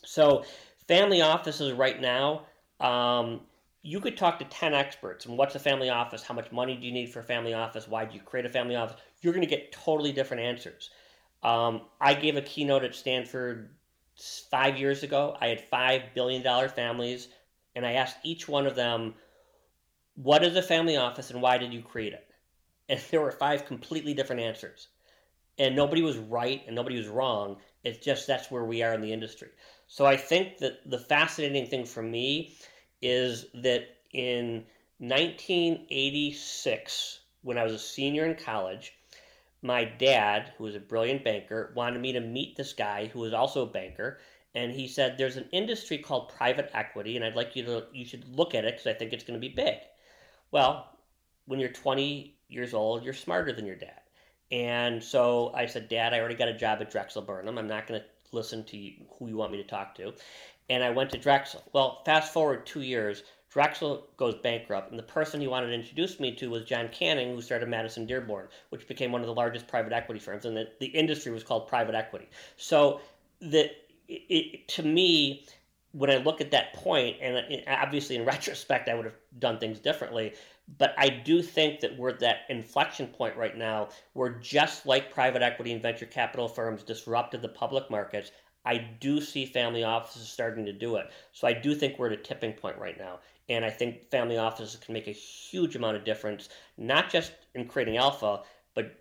[0.05, 0.45] So
[0.87, 2.43] family offices right now,
[2.81, 3.41] um,
[3.83, 6.87] you could talk to 10 experts and what's a family office how much money do
[6.87, 9.47] you need for a family office why do you create a family office you're going
[9.47, 10.91] to get totally different answers
[11.43, 13.71] um, i gave a keynote at stanford
[14.51, 17.29] five years ago i had five billion dollar families
[17.75, 19.15] and i asked each one of them
[20.15, 22.27] what is a family office and why did you create it?
[22.89, 24.89] And there were five completely different answers.
[25.59, 27.59] And nobody was right and nobody was wrong.
[27.85, 29.51] It's just that's where we are in the industry.
[29.87, 32.57] So i think that the fascinating thing for me
[33.03, 34.65] is that in
[34.99, 38.95] 1986, when I was a senior in college,
[39.63, 43.33] my dad, who was a brilliant banker, wanted me to meet this guy who was
[43.33, 44.19] also a banker.
[44.55, 48.05] And he said, There's an industry called private equity, and I'd like you to, you
[48.05, 49.77] should look at it because I think it's going to be big.
[50.51, 50.89] Well,
[51.47, 54.01] when you're 20 years old, you're smarter than your dad.
[54.51, 57.57] And so I said, Dad, I already got a job at Drexel Burnham.
[57.57, 60.13] I'm not going to listen to you, who you want me to talk to
[60.73, 61.63] and I went to Drexel.
[61.73, 66.19] Well, fast forward two years, Drexel goes bankrupt, and the person he wanted to introduce
[66.19, 69.69] me to was John Canning, who started Madison Dearborn, which became one of the largest
[69.69, 72.29] private equity firms, and the, the industry was called private equity.
[72.57, 73.01] So,
[73.41, 73.71] the,
[74.09, 75.47] it, to me,
[75.93, 79.79] when I look at that point, and obviously in retrospect, I would have done things
[79.79, 80.35] differently,
[80.79, 85.13] but I do think that we're at that inflection point right now where just like
[85.13, 88.31] private equity and venture capital firms disrupted the public markets,
[88.65, 91.11] I do see family offices starting to do it.
[91.33, 93.19] So I do think we're at a tipping point right now.
[93.49, 96.49] And I think family offices can make a huge amount of difference,
[96.79, 98.43] not just in creating alpha,
[98.75, 98.95] but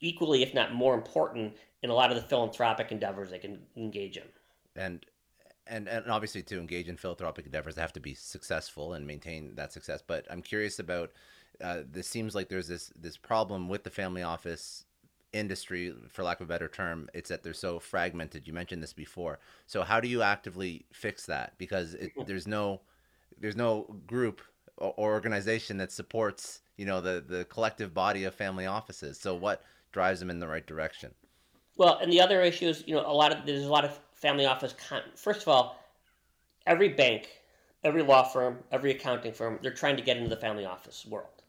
[0.00, 4.16] equally, if not more important, in a lot of the philanthropic endeavors they can engage
[4.16, 4.24] in.
[4.76, 5.04] And
[5.66, 9.54] and and obviously to engage in philanthropic endeavors, they have to be successful and maintain
[9.56, 10.02] that success.
[10.06, 11.12] But I'm curious about.
[11.62, 14.84] Uh, this seems like there's this this problem with the family office
[15.32, 18.46] industry, for lack of a better term, it's that they're so fragmented.
[18.46, 19.38] You mentioned this before.
[19.66, 21.54] So how do you actively fix that?
[21.58, 22.80] Because it, there's no
[23.38, 24.40] there's no group
[24.76, 29.18] or organization that supports you know the the collective body of family offices.
[29.18, 29.62] So what
[29.92, 31.12] drives them in the right direction?
[31.82, 33.98] Well, and the other issue is you know a lot of there's a lot of
[34.12, 34.72] family office.
[34.88, 35.80] Con- First of all,
[36.64, 37.28] every bank,
[37.82, 41.42] every law firm, every accounting firm, they're trying to get into the family office world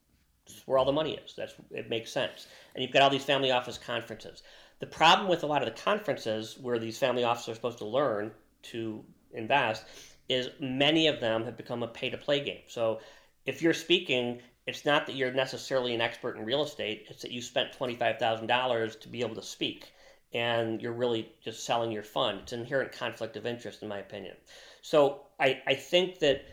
[0.66, 1.36] where all the money is.
[1.38, 2.48] That's it makes sense.
[2.74, 4.42] And you've got all these family office conferences.
[4.80, 7.86] The problem with a lot of the conferences where these family offices are supposed to
[7.86, 8.32] learn
[8.72, 9.86] to invest
[10.30, 12.64] is many of them have become a pay to play game.
[12.68, 13.02] So
[13.46, 17.30] if you're speaking, it's not that you're necessarily an expert in real estate, it's that
[17.30, 19.93] you spent $25,000 to be able to speak
[20.34, 22.40] and you're really just selling your fund.
[22.44, 24.36] It's an inherent conflict of interest, in my opinion.
[24.82, 26.46] So I, I think that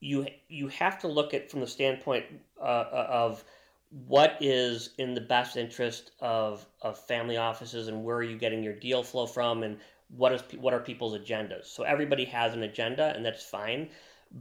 [0.00, 2.24] you you have to look at from the standpoint
[2.58, 3.44] uh, uh, of
[3.90, 8.62] what is in the best interest of, of family offices and where are you getting
[8.62, 9.76] your deal flow from and
[10.08, 13.88] what is what are people's agendas so everybody has an agenda and that's fine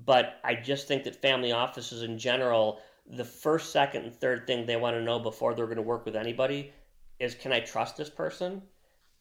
[0.05, 2.79] but i just think that family offices in general
[3.11, 6.05] the first second and third thing they want to know before they're going to work
[6.05, 6.71] with anybody
[7.19, 8.61] is can i trust this person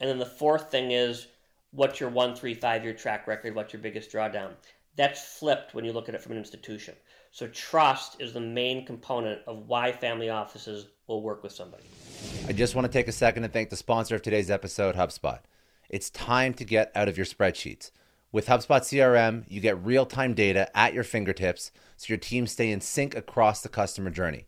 [0.00, 1.28] and then the fourth thing is
[1.72, 4.52] what's your one three five year track record what's your biggest drawdown
[4.98, 6.94] that's flipped when you look at it from an institution.
[7.30, 11.84] So trust is the main component of why family offices will work with somebody.
[12.48, 15.38] I just want to take a second to thank the sponsor of today's episode, HubSpot.
[15.88, 17.92] It's time to get out of your spreadsheets.
[18.32, 22.70] With HubSpot CRM, you get real time data at your fingertips so your teams stay
[22.72, 24.47] in sync across the customer journey.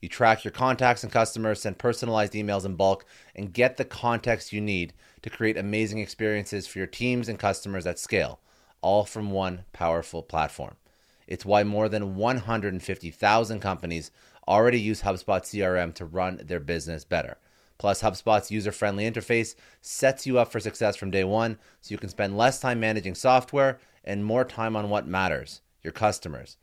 [0.00, 4.52] You track your contacts and customers, send personalized emails in bulk, and get the context
[4.52, 8.40] you need to create amazing experiences for your teams and customers at scale
[8.82, 10.76] all from one powerful platform.
[11.26, 14.10] It's why more than 150,000 companies
[14.48, 17.38] already use HubSpot CRM to run their business better.
[17.78, 21.98] Plus, HubSpot's user friendly interface sets you up for success from day one so you
[21.98, 26.58] can spend less time managing software and more time on what matters your customers.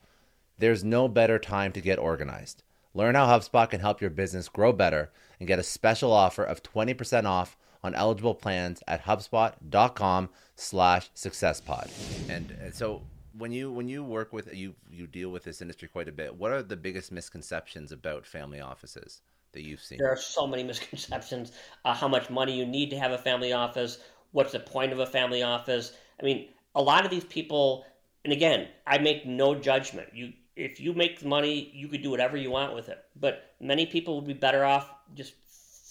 [0.59, 2.63] There's no better time to get organized.
[2.97, 6.63] Learn how HubSpot can help your business grow better and get a special offer of
[6.63, 11.91] 20% off on eligible plans at HubSpot.com slash successpod.
[12.27, 13.03] And so
[13.37, 16.33] when you when you work with you you deal with this industry quite a bit,
[16.35, 19.21] what are the biggest misconceptions about family offices
[19.51, 19.99] that you've seen?
[19.99, 21.51] There are so many misconceptions.
[21.85, 23.99] Uh, how much money you need to have a family office?
[24.31, 25.93] What's the point of a family office?
[26.19, 27.85] I mean, a lot of these people,
[28.23, 30.09] and again, I make no judgment.
[30.15, 33.03] You if you make money, you could do whatever you want with it.
[33.15, 35.33] But many people would be better off just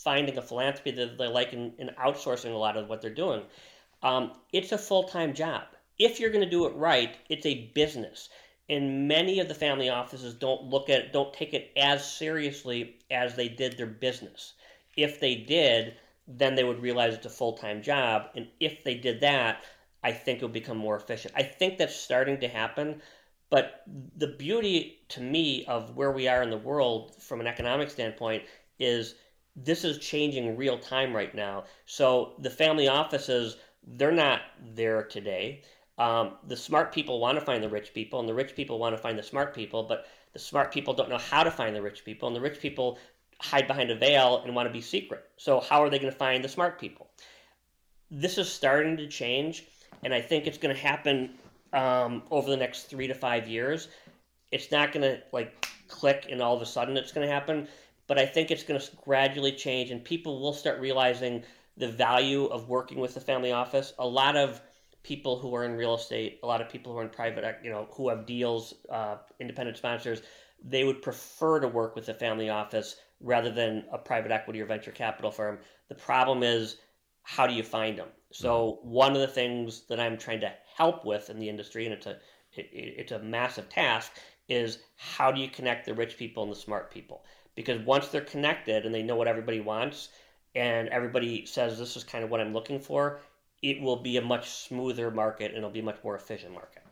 [0.05, 3.43] finding a philanthropy that they like and, and outsourcing a lot of what they're doing.
[4.03, 5.63] Um, it's a full time job.
[5.99, 8.29] If you're going to do it right, it's a business.
[8.69, 12.97] and many of the family offices don't look at it, don't take it as seriously
[13.11, 14.55] as they did their business.
[14.97, 15.95] If they did,
[16.27, 18.31] then they would realize it's a full time job.
[18.35, 19.63] And if they did that,
[20.03, 21.35] I think it would become more efficient.
[21.37, 23.03] I think that's starting to happen.
[23.49, 23.83] But
[24.17, 28.43] the beauty to me of where we are in the world from an economic standpoint
[28.79, 29.15] is
[29.55, 31.65] this is changing real time right now.
[31.87, 34.41] So the family offices, they're not
[34.75, 35.63] there today.
[35.99, 38.95] Um, the smart people want to find the rich people, and the rich people want
[38.95, 41.81] to find the smart people, but the smart people don't know how to find the
[41.81, 42.99] rich people, and the rich people
[43.41, 45.25] hide behind a veil and want to be secret.
[45.39, 47.09] So, how are they going to find the smart people?
[48.11, 49.65] This is starting to change,
[50.05, 51.39] and I think it's going to happen
[51.77, 53.89] um, over the next three to five years.
[54.51, 57.69] It's not going to like click and all of a sudden it's going to happen,
[58.07, 61.45] but I think it's going to gradually change, and people will start realizing
[61.77, 63.93] the value of working with the family office.
[63.99, 64.63] A lot of
[65.03, 67.71] people who are in real estate, a lot of people who are in private, you
[67.71, 70.23] know, who have deals, uh, independent sponsors,
[70.65, 74.67] they would prefer to work with a family office rather than a private equity or
[74.67, 75.59] venture capital firm.
[75.89, 76.77] The problem is,
[77.23, 78.09] how do you find them?
[78.37, 78.91] So mm-hmm.
[78.91, 82.07] one of the things that I'm trying to help with in the industry, and it's
[82.07, 82.19] a
[82.53, 84.13] it, it's a massive task,
[84.49, 87.25] is how do you connect the rich people and the smart people?
[87.55, 90.11] Because once they're connected and they know what everybody wants,
[90.55, 93.21] and everybody says this is kind of what I'm looking for,
[93.63, 96.83] it will be a much smoother market and it'll be a much more efficient market.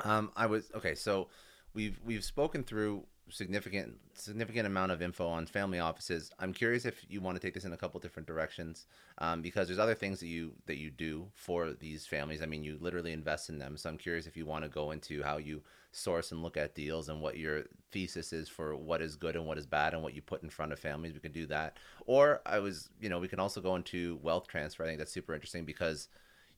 [0.00, 0.94] Um, I was okay.
[0.94, 1.28] So
[1.72, 6.30] we've we've spoken through significant significant amount of info on family offices.
[6.38, 8.86] I'm curious if you want to take this in a couple different directions,
[9.18, 12.42] um, because there's other things that you that you do for these families.
[12.42, 13.76] I mean, you literally invest in them.
[13.76, 15.62] So I'm curious if you want to go into how you
[15.92, 19.46] source and look at deals and what your thesis is for what is good and
[19.46, 21.14] what is bad and what you put in front of families.
[21.14, 21.78] We can do that.
[22.06, 24.82] Or I was, you know, we can also go into wealth transfer.
[24.82, 26.08] I think that's super interesting because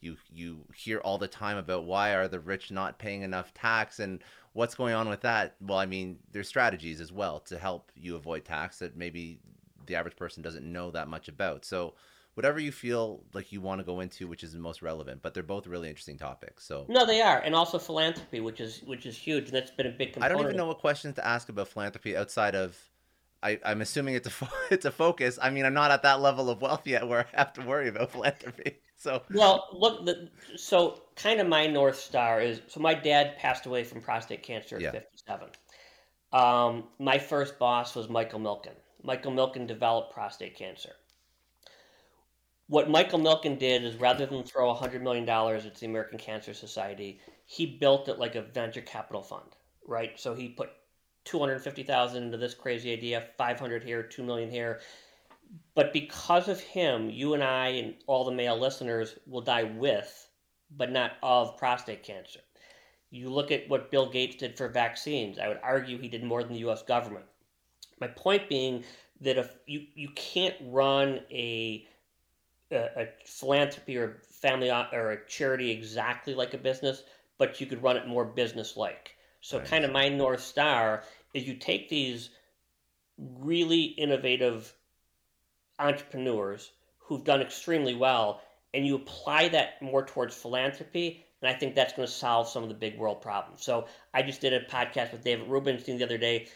[0.01, 3.99] you you hear all the time about why are the rich not paying enough tax
[3.99, 4.23] and
[4.57, 8.17] what's going on with that well i mean there's strategies as well to help you
[8.17, 9.39] avoid tax that maybe
[9.85, 11.93] the average person doesn't know that much about so
[12.35, 15.35] whatever you feel like you want to go into which is the most relevant but
[15.35, 19.05] they're both really interesting topics so no they are and also philanthropy which is which
[19.05, 20.33] is huge and that's been a big component.
[20.33, 22.79] i don't even know what questions to ask about philanthropy outside of
[23.43, 25.39] I, I'm assuming it's a fo- it's a focus.
[25.41, 27.87] I mean, I'm not at that level of wealth yet where I have to worry
[27.87, 28.79] about philanthropy.
[28.97, 33.67] So well, look, the, so kind of my north star is so my dad passed
[33.67, 34.91] away from prostate cancer at yeah.
[34.93, 35.49] 57.
[36.33, 38.75] Um, my first boss was Michael Milken.
[39.03, 40.93] Michael Milken developed prostate cancer.
[42.69, 47.21] What Michael Milken did is rather than throw $100 million at the American Cancer Society,
[47.45, 49.55] he built it like a venture capital fund,
[49.87, 50.19] right?
[50.19, 50.71] So he put
[51.27, 54.81] 250,000 into this crazy idea, 500 here, 2 million here.
[55.77, 60.26] But because of him, you and I and all the male listeners will die with,
[60.71, 62.41] but not of prostate cancer.
[63.11, 65.39] You look at what Bill Gates did for vaccines.
[65.39, 67.25] I would argue he did more than the US government.
[68.01, 68.85] My point being
[69.21, 71.87] that if you, you can't run a,
[72.71, 77.05] a, a philanthropy or family or a charity exactly like a business,
[77.39, 79.13] but you could run it more business like.
[79.41, 79.67] So, right.
[79.67, 82.31] kind of my North Star is you take these
[83.19, 84.75] really innovative
[85.79, 88.43] entrepreneurs who've done extremely well
[88.75, 92.63] and you apply that more towards philanthropy and i think that's going to solve some
[92.63, 93.63] of the big world problems.
[93.63, 96.49] So i just did a podcast with david rubenstein the other day.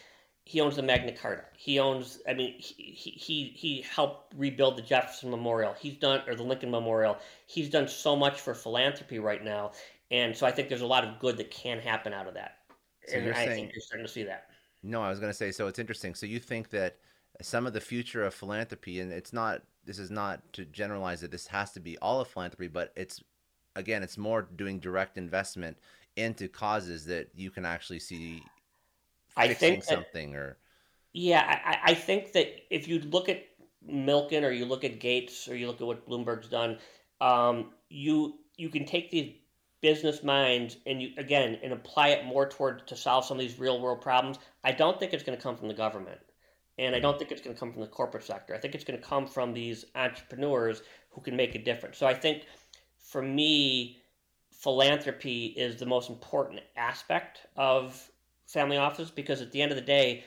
[0.43, 1.43] He owns the magna carta.
[1.55, 5.75] He owns i mean he he he helped rebuild the jefferson memorial.
[5.79, 7.17] He's done or the lincoln memorial.
[7.47, 9.71] He's done so much for philanthropy right now
[10.09, 12.57] and so i think there's a lot of good that can happen out of that.
[13.07, 14.47] So and i saying, think you're starting to see that.
[14.83, 16.15] No i was going to say so it's interesting.
[16.15, 16.97] So you think that
[17.45, 21.31] some of the future of philanthropy, and it's not this is not to generalize that
[21.31, 23.21] this has to be all of philanthropy, but it's
[23.75, 25.77] again, it's more doing direct investment
[26.15, 28.43] into causes that you can actually see
[29.37, 30.57] I think that, something or
[31.13, 33.43] yeah, I, I think that if you look at
[33.89, 36.77] Milken or you look at Gates or you look at what Bloomberg's done,
[37.19, 39.33] um, you you can take these
[39.81, 43.59] business minds and you again and apply it more toward to solve some of these
[43.59, 44.37] real world problems.
[44.63, 46.19] I don't think it's going to come from the government.
[46.81, 48.55] And I don't think it's going to come from the corporate sector.
[48.55, 51.99] I think it's going to come from these entrepreneurs who can make a difference.
[51.99, 52.45] So I think
[52.97, 53.99] for me,
[54.51, 58.09] philanthropy is the most important aspect of
[58.47, 60.23] family office because at the end of the day,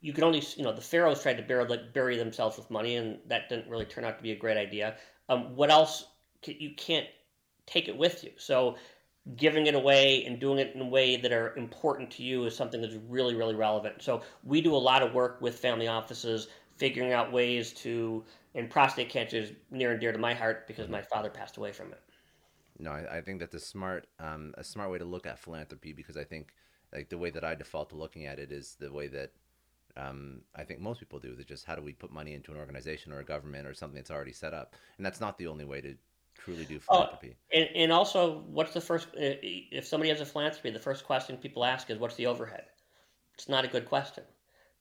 [0.00, 2.96] you can only, you know, the pharaohs tried to bury, like, bury themselves with money,
[2.96, 4.96] and that didn't really turn out to be a great idea.
[5.28, 6.06] Um, what else?
[6.46, 7.06] You can't
[7.66, 8.32] take it with you.
[8.36, 8.76] So
[9.36, 12.54] giving it away and doing it in a way that are important to you is
[12.54, 14.02] something that's really really relevant.
[14.02, 18.70] So we do a lot of work with family offices figuring out ways to and
[18.70, 21.92] prostate cancer is near and dear to my heart because my father passed away from
[21.92, 22.00] it.
[22.78, 25.92] No, I, I think that's a smart um, a smart way to look at philanthropy
[25.92, 26.52] because I think
[26.92, 29.32] like the way that I default to looking at it is the way that
[29.96, 31.34] um, I think most people do.
[31.38, 33.96] Is just how do we put money into an organization or a government or something
[33.96, 35.94] that's already set up, and that's not the only way to
[36.34, 37.36] truly do oh, philanthropy.
[37.36, 39.08] Oh, and, and also, what's the first?
[39.14, 42.64] If somebody has a philanthropy, the first question people ask is, "What's the overhead?"
[43.34, 44.24] It's not a good question.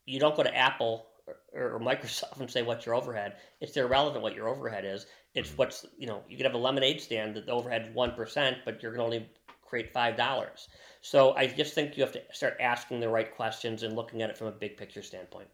[0.06, 1.08] You don't go to Apple
[1.54, 3.38] or, or Microsoft and say what's your overhead.
[3.62, 5.06] It's irrelevant what your overhead is.
[5.34, 5.58] It's mm-hmm.
[5.58, 8.58] what's you know you could have a lemonade stand that the overhead is one percent,
[8.66, 9.30] but you're going to only
[9.64, 10.68] create five dollars.
[11.01, 14.30] So I just think you have to start asking the right questions and looking at
[14.30, 15.47] it from a big picture standpoint.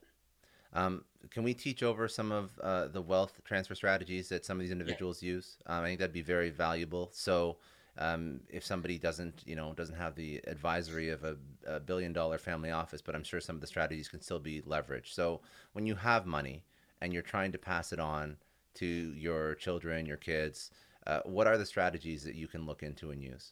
[0.74, 4.62] Um, can we teach over some of uh, the wealth transfer strategies that some of
[4.62, 5.34] these individuals yeah.
[5.34, 5.58] use?
[5.66, 7.10] Um, I think that'd be very valuable.
[7.12, 7.58] So
[7.98, 11.36] um, if somebody doesn't, you know, doesn't have the advisory of a,
[11.68, 14.62] a, billion dollar family office, but I'm sure some of the strategies can still be
[14.62, 15.14] leveraged.
[15.14, 15.42] So
[15.74, 16.64] when you have money
[17.02, 18.38] and you're trying to pass it on
[18.76, 20.72] to your children, your kids,
[21.08, 23.52] uh, what are the strategies that you can look into and use?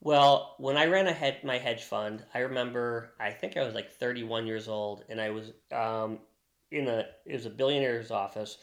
[0.00, 4.46] Well, when I ran my hedge fund, I remember I think I was like 31
[4.46, 6.20] years old, and I was um,
[6.70, 8.56] in a it was a billionaire's office,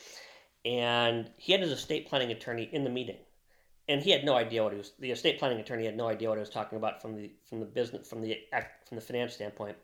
[0.65, 3.19] and he had his estate planning attorney in the meeting,
[3.87, 4.93] and he had no idea what he was.
[4.99, 7.59] The estate planning attorney had no idea what I was talking about from the from
[7.59, 8.39] the business from the
[8.87, 9.77] from the finance standpoint.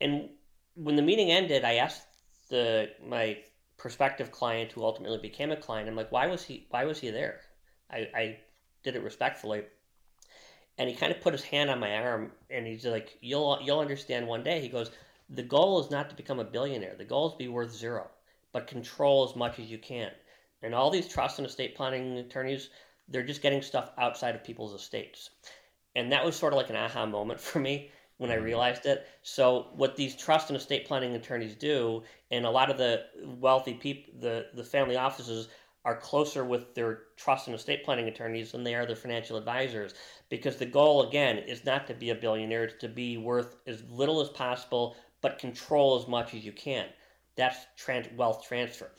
[0.00, 0.30] And
[0.74, 2.06] when the meeting ended, I asked
[2.50, 3.38] the my
[3.78, 7.10] prospective client, who ultimately became a client, I'm like, why was he why was he
[7.10, 7.40] there?
[7.90, 8.38] I, I
[8.82, 9.64] did it respectfully,
[10.78, 13.80] and he kind of put his hand on my arm, and he's like, you'll you'll
[13.80, 14.60] understand one day.
[14.60, 14.90] He goes,
[15.30, 16.94] the goal is not to become a billionaire.
[16.96, 18.08] The goal is to be worth zero,
[18.52, 20.10] but control as much as you can.
[20.62, 22.70] And all these trust and estate planning attorneys,
[23.08, 25.30] they're just getting stuff outside of people's estates.
[25.94, 28.44] And that was sort of like an aha moment for me when I mm-hmm.
[28.44, 29.06] realized it.
[29.22, 33.74] So what these trust and estate planning attorneys do, and a lot of the wealthy
[33.74, 35.48] people, the the family offices
[35.86, 39.94] are closer with their trust and estate planning attorneys than they are their financial advisors
[40.28, 43.82] because the goal again is not to be a billionaire it's to be worth as
[43.88, 46.86] little as possible but control as much as you can
[47.36, 48.90] that's trans- wealth transfer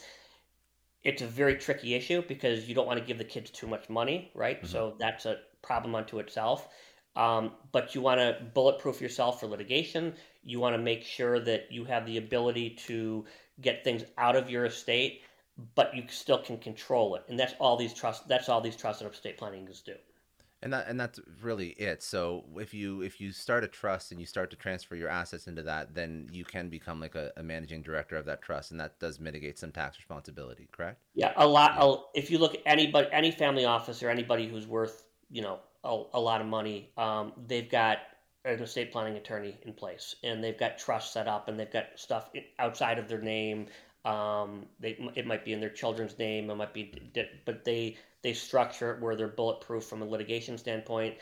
[1.03, 3.89] it's a very tricky issue because you don't want to give the kids too much
[3.89, 4.57] money, right?
[4.57, 4.67] Mm-hmm.
[4.67, 6.67] So that's a problem unto itself.
[7.15, 10.13] Um, but you want to bulletproof yourself for litigation.
[10.43, 13.25] You want to make sure that you have the ability to
[13.61, 15.21] get things out of your estate,
[15.75, 17.23] but you still can control it.
[17.29, 18.27] And that's all these trust.
[18.27, 19.95] That's all these trusted estate plannings do
[20.63, 24.19] and that and that's really it so if you if you start a trust and
[24.19, 27.43] you start to transfer your assets into that then you can become like a, a
[27.43, 31.47] managing director of that trust and that does mitigate some tax responsibility correct yeah a
[31.47, 32.19] lot yeah.
[32.19, 36.03] if you look at anybody any family office or anybody who's worth you know a,
[36.13, 37.99] a lot of money um, they've got
[38.45, 41.85] an estate planning attorney in place and they've got trust set up and they've got
[41.95, 42.29] stuff
[42.59, 43.67] outside of their name
[44.07, 46.91] um, they, it might be in their children's name it might be
[47.45, 51.15] but they they structure it where they're bulletproof from a litigation standpoint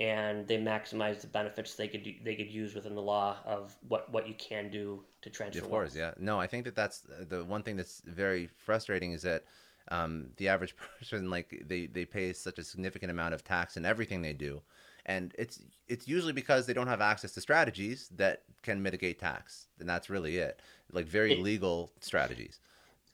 [0.00, 3.76] and they maximize the benefits they could do, they could use within the law of
[3.86, 5.62] what what you can do to transfer.
[5.62, 6.12] Of course, yeah.
[6.18, 9.44] No, I think that that's the one thing that's very frustrating is that
[9.90, 13.84] um, the average person like they they pay such a significant amount of tax in
[13.84, 14.62] everything they do,
[15.10, 19.66] and it's it's usually because they don't have access to strategies that can mitigate tax,
[19.78, 20.60] and that's really it.
[20.92, 22.60] Like very it, legal strategies.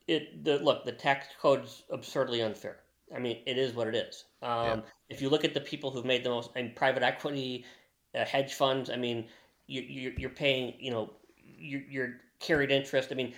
[0.06, 2.78] It the look the tax code's absurdly unfair
[3.14, 4.24] I mean, it is what it is.
[4.42, 4.80] Um, yeah.
[5.08, 7.64] If you look at the people who've made the most, and private equity,
[8.14, 9.26] uh, hedge funds, I mean,
[9.66, 13.10] you, you, you're paying, you know, you're carried interest.
[13.12, 13.32] I mean,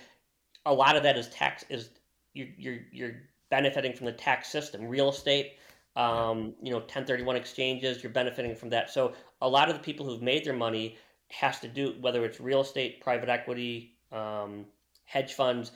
[0.65, 1.89] a lot of that is tax is
[2.33, 3.15] you're you're, you're
[3.49, 4.87] benefiting from the tax system.
[4.87, 5.53] Real estate,
[5.95, 8.89] um, you know, 1031 exchanges, you're benefiting from that.
[8.89, 10.97] So a lot of the people who've made their money
[11.29, 14.65] has to do whether it's real estate, private equity, um,
[15.05, 15.71] hedge funds.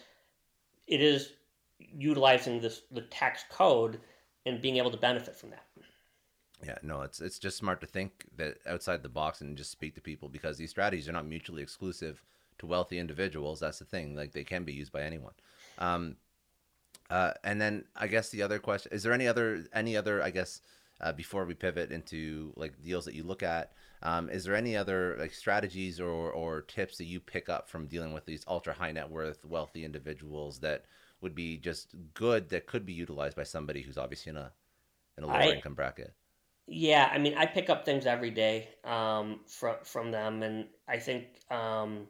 [0.88, 1.34] It is
[1.80, 4.00] utilizing this the tax code
[4.46, 5.66] and being able to benefit from that.
[6.66, 9.96] Yeah, no, it's it's just smart to think that outside the box and just speak
[9.96, 12.24] to people because these strategies are not mutually exclusive
[12.60, 13.60] to wealthy individuals.
[13.60, 15.34] That's the thing; like they can be used by anyone.
[15.78, 16.16] Um,
[17.14, 20.32] uh, and then I guess the other question is: there any other any other I
[20.32, 20.62] guess
[21.00, 23.74] uh, before we pivot into like deals that you look at?
[24.02, 27.86] Um, is there any other like strategies or or tips that you pick up from
[27.86, 30.86] dealing with these ultra high net worth wealthy individuals that
[31.22, 34.52] would be just good that could be utilized by somebody who's obviously in a
[35.20, 36.16] in a lower I, income bracket.
[36.66, 40.98] Yeah, I mean, I pick up things every day um, from from them, and I
[40.98, 42.08] think um,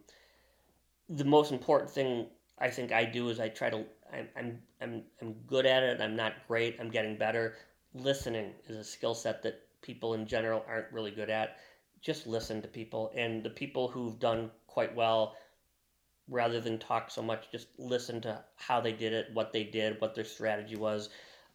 [1.10, 2.28] the most important thing
[2.58, 3.84] I think I do is I try to.
[4.12, 6.00] I'm I'm I'm, I'm good at it.
[6.00, 6.76] I'm not great.
[6.80, 7.56] I'm getting better.
[7.94, 11.56] Listening is a skill set that people in general aren't really good at.
[12.00, 15.36] Just listen to people, and the people who've done quite well
[16.28, 20.00] rather than talk so much, just listen to how they did it, what they did,
[20.00, 21.10] what their strategy was.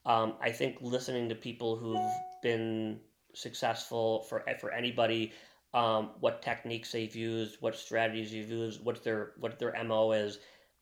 [0.05, 2.99] Um, I think listening to people who've been
[3.33, 5.33] successful for for anybody,
[5.73, 10.39] um, what techniques they've used, what strategies they've used, what their what their mo is.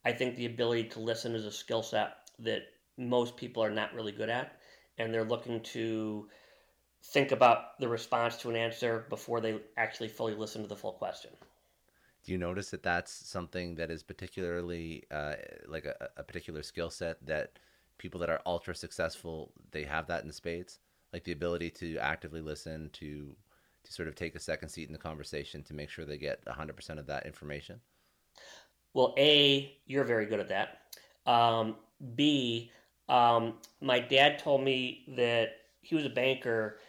[0.08, 2.62] I think the ability to listen is a skill set that
[2.98, 4.58] most people are not really good at,
[4.98, 6.30] and they're looking to
[7.04, 10.94] think about the response to an answer before they actually fully listen to the full
[10.94, 11.32] question.
[12.24, 15.36] Do you notice that that's something that is particularly uh,
[15.68, 17.60] like a, a particular skill set that
[17.98, 20.80] people that are ultra successful they have that in spades,
[21.12, 23.36] like the ability to actively listen to
[23.84, 26.46] to sort of take a second seat in the conversation to make sure they get
[26.46, 27.82] 100% of that information?
[28.98, 30.80] Well, A, you're very good at that.
[31.32, 31.76] Um,
[32.16, 32.72] B,
[33.08, 35.50] um, my dad told me that
[35.82, 36.80] he was a banker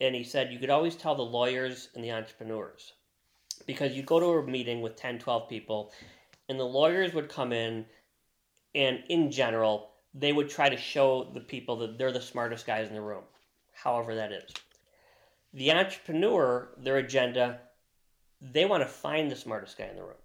[0.00, 2.94] and he said you could always tell the lawyers and the entrepreneurs
[3.64, 5.92] because you'd go to a meeting with 10, 12 people
[6.48, 7.86] and the lawyers would come in
[8.74, 12.88] and in general they would try to show the people that they're the smartest guys
[12.88, 13.22] in the room,
[13.72, 14.50] however that is.
[15.54, 17.60] The entrepreneur, their agenda,
[18.40, 20.16] they want to find the smartest guy in the room.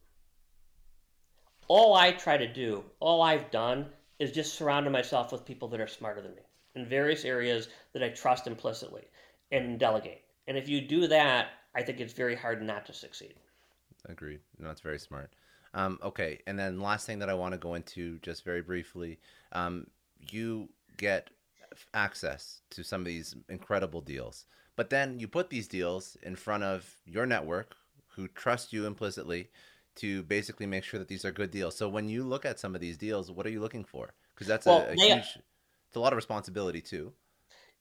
[1.67, 3.87] All I try to do, all I've done,
[4.19, 6.41] is just surround myself with people that are smarter than me
[6.75, 9.03] in various areas that I trust implicitly
[9.51, 10.23] and delegate.
[10.47, 13.35] And if you do that, I think it's very hard not to succeed.
[14.07, 14.39] Agreed.
[14.59, 15.31] No, that's very smart.
[15.73, 19.19] Um, okay, and then last thing that I want to go into just very briefly,
[19.51, 19.87] um,
[20.31, 21.29] you get
[21.93, 24.45] access to some of these incredible deals,
[24.75, 27.75] but then you put these deals in front of your network,
[28.07, 29.49] who trust you implicitly,
[29.97, 31.75] to basically make sure that these are good deals.
[31.75, 34.13] So when you look at some of these deals, what are you looking for?
[34.33, 35.37] Because that's well, a, a huge,
[35.87, 37.13] it's a lot of responsibility too.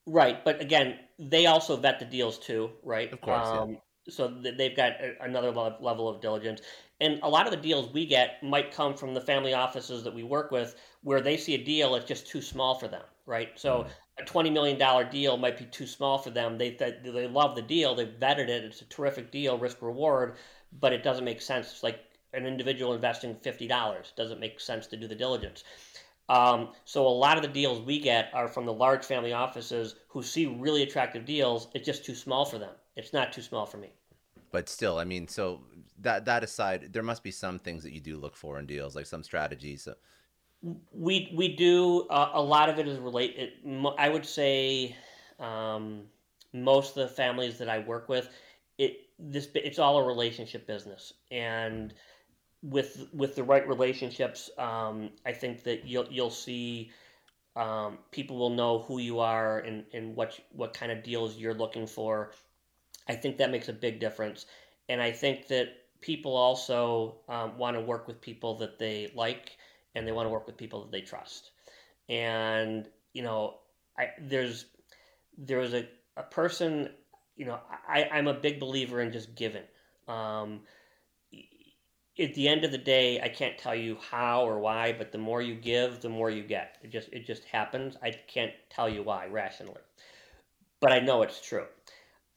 [0.07, 3.13] Right, but again, they also vet the deals too, right?
[3.13, 3.49] Of course.
[3.49, 3.77] Um, yeah.
[4.09, 6.61] So they've got another level of diligence.
[7.01, 10.15] And a lot of the deals we get might come from the family offices that
[10.15, 13.51] we work with where they see a deal, it's just too small for them, right?
[13.57, 13.85] So
[14.19, 14.23] mm.
[14.23, 16.57] a $20 million deal might be too small for them.
[16.57, 20.37] They, they, they love the deal, they've vetted it, it's a terrific deal, risk reward,
[20.81, 21.71] but it doesn't make sense.
[21.73, 22.01] It's like
[22.37, 24.15] an individual investing $50.
[24.17, 25.65] doesn't make sense to do the diligence.
[26.29, 29.97] Um, so a lot of the deals we get are from the large family offices
[30.09, 31.69] who see really attractive deals.
[31.75, 32.75] It's just too small for them.
[32.97, 33.91] It's not too small for me
[34.57, 35.61] but still, I mean, so
[36.01, 38.97] that that aside, there must be some things that you do look for in deals,
[38.97, 39.87] like some strategies.
[40.93, 43.53] We we do uh, a lot of it is related.
[43.99, 44.97] I would say
[45.39, 46.05] um,
[46.55, 48.31] most of the families that I work with,
[48.79, 51.93] it this it's all a relationship business, and
[52.63, 56.91] with with the right relationships, um, I think that you'll you'll see.
[57.55, 61.55] Um, people will know who you are and, and what what kind of deals you're
[61.55, 62.33] looking for
[63.09, 64.47] I think that makes a big difference.
[64.89, 65.69] And I think that
[66.01, 69.57] people also um, want to work with people that they like
[69.95, 71.51] and they want to work with people that they trust.
[72.09, 73.59] And, you know,
[73.99, 74.67] I, there's,
[75.39, 76.91] there was a, a person,
[77.37, 79.65] you know, I, I'm a big believer in just giving.
[80.09, 80.61] Um,
[82.19, 85.19] at the end of the day, I can't tell you how or why, but the
[85.19, 86.79] more you give, the more you get.
[86.83, 87.97] It just it just happens.
[88.03, 89.81] I can't tell you why rationally,
[90.81, 91.67] but I know it's true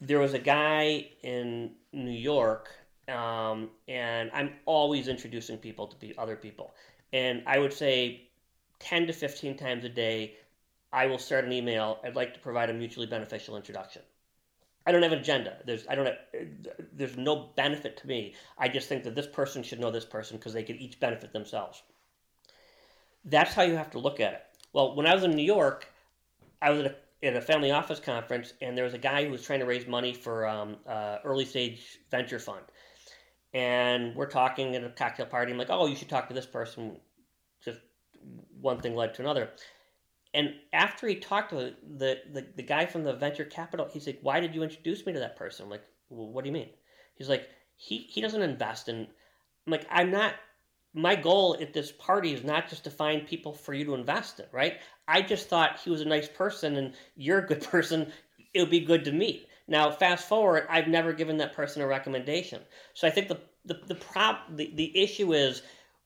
[0.02, 2.70] there was a guy in New York,
[3.08, 6.74] um, and I'm always introducing people to be other people.
[7.12, 8.30] And I would say
[8.80, 10.36] 10 to 15 times a day,
[10.94, 12.00] I will start an email.
[12.04, 14.02] I'd like to provide a mutually beneficial introduction.
[14.90, 15.58] I don't have an agenda.
[15.68, 16.18] There's I don't have,
[16.94, 18.34] there's no benefit to me.
[18.58, 21.32] I just think that this person should know this person because they could each benefit
[21.32, 21.84] themselves.
[23.24, 24.42] That's how you have to look at it.
[24.74, 25.88] Well, when I was in New York,
[26.60, 29.30] I was at a at a family office conference, and there was a guy who
[29.30, 32.66] was trying to raise money for um, uh, early stage venture fund.
[33.54, 35.52] And we're talking at a cocktail party.
[35.52, 36.98] I'm like, oh, you should talk to this person.
[37.64, 37.82] Just
[38.60, 39.50] one thing led to another.
[40.34, 44.20] And after he talked to the, the, the guy from the venture capital, he's like,
[44.22, 45.66] why did you introduce me to that person?
[45.66, 46.70] I'm like, well, what do you mean?
[47.16, 49.08] He's like, he, he doesn't invest in.
[49.66, 50.36] I'm like, I'm not
[50.94, 54.40] my goal at this party is not just to find people for you to invest
[54.40, 54.80] in, right?
[55.08, 58.12] I just thought he was a nice person and you're a good person.
[58.54, 59.48] It would be good to meet.
[59.68, 62.62] Now, fast forward, I've never given that person a recommendation.
[62.94, 65.62] So I think the the the prop the, the issue is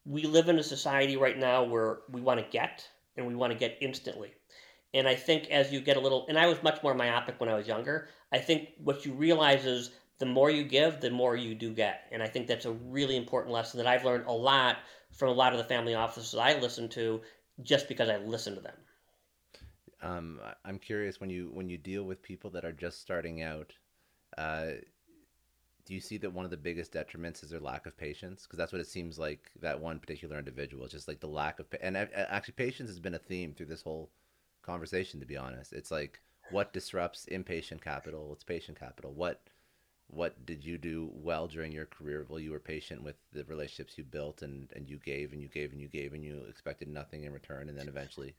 [0.06, 2.86] we live in a society right now where we want to get
[3.18, 4.34] and we want to get instantly.
[4.94, 7.50] And I think as you get a little, and I was much more myopic when
[7.50, 8.10] I was younger.
[8.32, 12.06] I think what you realize is the more you give, the more you do get.
[12.12, 14.78] And I think that's a really important lesson that I've learned a lot
[15.12, 17.22] from a lot of the family offices I listen to
[17.62, 18.76] just because I listen to them.
[20.02, 23.72] Um, I'm curious when you when you deal with people that are just starting out,
[24.38, 24.66] uh,
[25.86, 28.44] do you see that one of the biggest detriments is their lack of patience?
[28.44, 31.68] Because that's what it seems like that one particular individual, just like the lack of,
[31.82, 34.10] and actually patience has been a theme through this whole
[34.62, 35.20] conversation.
[35.20, 36.22] To be honest, it's like
[36.52, 38.30] what disrupts impatient capital?
[38.30, 39.14] What's patient capital?
[39.14, 39.42] What
[40.08, 42.26] what did you do well during your career?
[42.30, 45.48] Well, you were patient with the relationships you built, and and you gave and you
[45.48, 48.36] gave and you gave, and you expected nothing in return, and then eventually.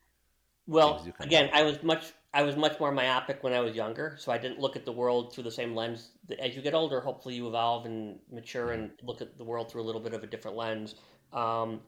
[0.67, 4.33] Well, again, I was much I was much more myopic when I was younger, so
[4.33, 6.11] I didn't look at the world through the same lens.
[6.39, 9.83] As you get older, hopefully you evolve and mature and look at the world through
[9.83, 10.97] a little bit of a different lens.
[11.33, 11.81] Um,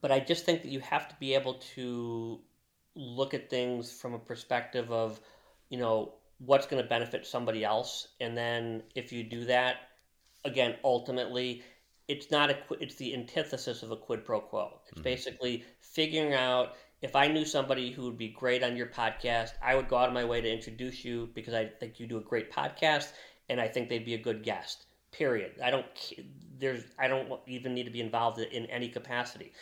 [0.00, 2.40] but I just think that you have to be able to
[2.96, 5.20] look at things from a perspective of,
[5.68, 9.76] you know, what's going to benefit somebody else, and then if you do that,
[10.44, 11.62] again, ultimately,
[12.08, 14.80] it's not a it's the antithesis of a quid pro quo.
[14.82, 15.02] It's mm-hmm.
[15.02, 19.74] basically figuring out if I knew somebody who would be great on your podcast, I
[19.74, 22.22] would go out of my way to introduce you because I think you do a
[22.22, 23.08] great podcast,
[23.48, 24.86] and I think they'd be a good guest.
[25.10, 25.52] Period.
[25.62, 25.86] I don't
[26.58, 29.52] there's I don't even need to be involved in any capacity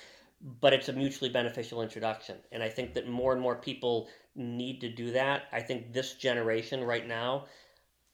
[0.61, 2.37] but it's a mutually beneficial introduction.
[2.53, 5.45] And I think that more and more people need to do that.
[5.53, 7.47] I think this generation right now,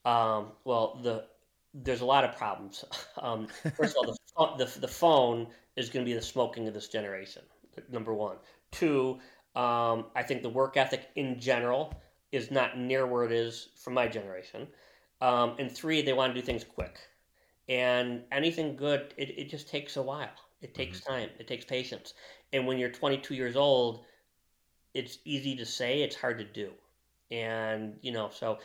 [0.04, 1.26] um, well, the
[1.74, 2.84] there's a lot of problems.
[3.18, 6.74] Um, first of all, the, the, the phone is going to be the smoking of
[6.74, 7.42] this generation.
[7.90, 8.36] Number one.
[8.70, 9.18] Two,
[9.54, 11.94] um, I think the work ethic in general
[12.32, 14.66] is not near where it is for my generation.
[15.20, 16.98] Um, and three, they want to do things quick.
[17.68, 20.28] And anything good, it, it just takes a while.
[20.60, 21.12] It takes mm-hmm.
[21.12, 21.28] time.
[21.38, 22.14] It takes patience.
[22.52, 24.04] And when you're 22 years old,
[24.94, 26.02] it's easy to say.
[26.02, 26.72] It's hard to do.
[27.30, 28.58] And you know, so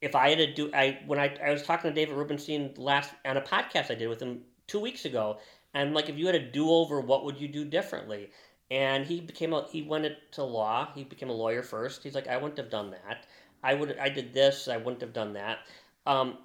[0.00, 3.12] if I had to do, I when I I was talking to David Rubenstein last
[3.24, 5.38] on a podcast I did with him two weeks ago,
[5.74, 8.30] and like if you had a do over, what would you do differently?
[8.70, 10.88] And he became a he went to law.
[10.94, 12.02] He became a lawyer first.
[12.02, 13.26] He's like, I wouldn't have done that.
[13.62, 14.68] I would I did this.
[14.68, 15.60] I wouldn't have done that.
[16.06, 16.38] Um,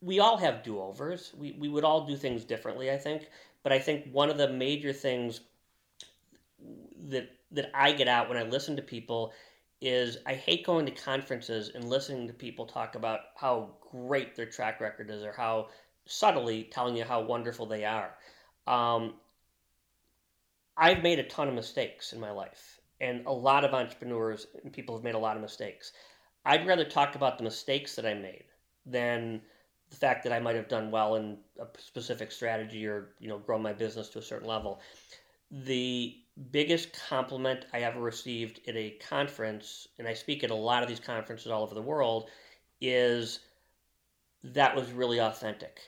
[0.00, 1.32] we all have do overs.
[1.36, 2.90] We we would all do things differently.
[2.90, 3.28] I think.
[3.62, 5.40] But I think one of the major things
[7.08, 9.32] that that I get out when I listen to people
[9.80, 14.46] is I hate going to conferences and listening to people talk about how great their
[14.46, 15.68] track record is or how
[16.06, 18.14] subtly telling you how wonderful they are.
[18.66, 19.14] Um,
[20.78, 24.72] I've made a ton of mistakes in my life, and a lot of entrepreneurs and
[24.72, 25.92] people have made a lot of mistakes.
[26.44, 28.44] I'd rather talk about the mistakes that I made
[28.86, 29.42] than
[29.90, 33.38] the fact that I might have done well in a specific strategy or you know
[33.38, 34.80] grown my business to a certain level.
[35.50, 36.16] The
[36.52, 40.88] biggest compliment I ever received at a conference, and I speak at a lot of
[40.88, 42.30] these conferences all over the world,
[42.80, 43.40] is
[44.44, 45.80] that was really authentic.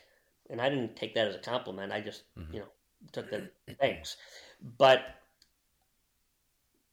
[0.49, 1.93] And I didn't take that as a compliment.
[1.93, 2.53] I just mm-hmm.
[2.53, 2.67] you know
[3.11, 4.17] took the thanks.
[4.77, 5.01] But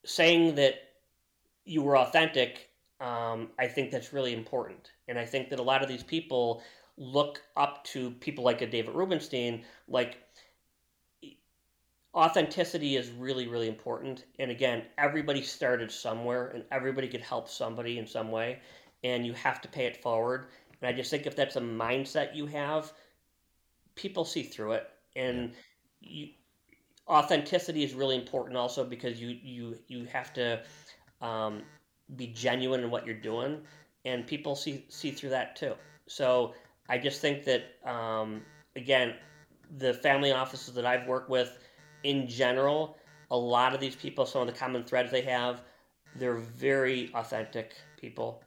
[0.04, 0.74] saying that
[1.64, 4.92] you were authentic, um, I think that's really important.
[5.06, 6.62] And I think that a lot of these people
[6.96, 10.18] look up to people like a David Rubenstein, like
[12.14, 14.24] authenticity is really, really important.
[14.38, 18.60] And again, everybody started somewhere and everybody could help somebody in some way,
[19.04, 20.46] and you have to pay it forward.
[20.80, 22.92] And I just think if that's a mindset you have,
[23.94, 24.88] people see through it.
[25.14, 25.52] And
[26.00, 26.28] you,
[27.08, 30.62] authenticity is really important also because you you you have to
[31.20, 31.62] um,
[32.16, 33.60] be genuine in what you're doing,
[34.04, 35.74] and people see see through that too.
[36.06, 36.54] So
[36.88, 38.42] I just think that um,
[38.76, 39.14] again,
[39.78, 41.58] the family offices that I've worked with,
[42.02, 42.96] in general,
[43.30, 45.62] a lot of these people, some of the common threads they have,
[46.16, 48.42] they're very authentic people,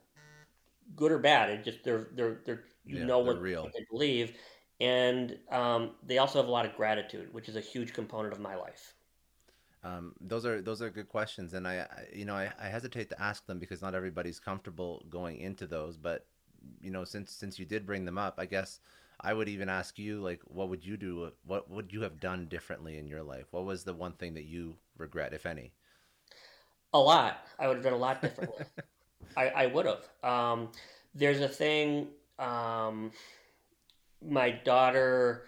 [0.95, 1.49] good or bad.
[1.49, 4.33] It just they're they're they're you yeah, know what, what, they believe,
[4.81, 8.39] and um, they also have a lot of gratitude, which is a huge component of
[8.39, 8.95] my life.
[9.83, 13.09] Um, those are those are good questions, and I, I you know I, I hesitate
[13.09, 16.25] to ask them because not everybody's comfortable going into those, but
[16.81, 18.79] you know, since since you did bring them up, I guess
[19.21, 21.31] I would even ask you like, what would you do?
[21.45, 23.45] What would you have done differently in your life?
[23.51, 25.73] What was the one thing that you regret, if any?
[26.93, 27.45] A lot.
[27.59, 28.65] I would have done a lot differently.
[29.37, 30.09] I, I would have.
[30.23, 30.69] Um,
[31.13, 32.07] there's a thing.
[32.39, 33.11] Um,
[34.27, 35.45] my daughter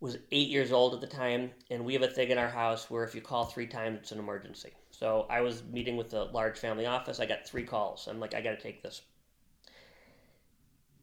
[0.00, 2.88] was eight years old at the time, and we have a thing in our house
[2.88, 4.72] where if you call three times, it's an emergency.
[4.90, 7.20] So I was meeting with a large family office.
[7.20, 8.06] I got three calls.
[8.08, 9.02] I'm like, I got to take this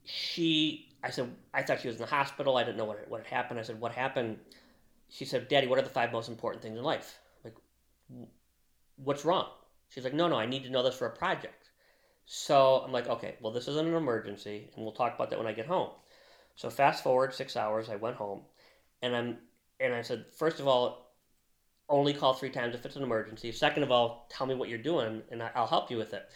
[0.05, 2.57] she, I said, I thought she was in the hospital.
[2.57, 3.59] I didn't know what, what had happened.
[3.59, 4.38] I said, what happened?
[5.09, 7.19] She said, Daddy, what are the five most important things in life?
[7.43, 7.55] Like,
[8.97, 9.47] what's wrong?
[9.89, 11.69] She's like, no, no, I need to know this for a project.
[12.25, 15.47] So I'm like, okay, well, this isn't an emergency, and we'll talk about that when
[15.47, 15.89] I get home.
[16.56, 18.41] So fast forward six hours, I went home,
[19.01, 19.38] and I'm,
[19.80, 21.14] and I said, first of all,
[21.89, 23.51] only call three times if it's an emergency.
[23.51, 26.30] Second of all, tell me what you're doing, and I'll help you with it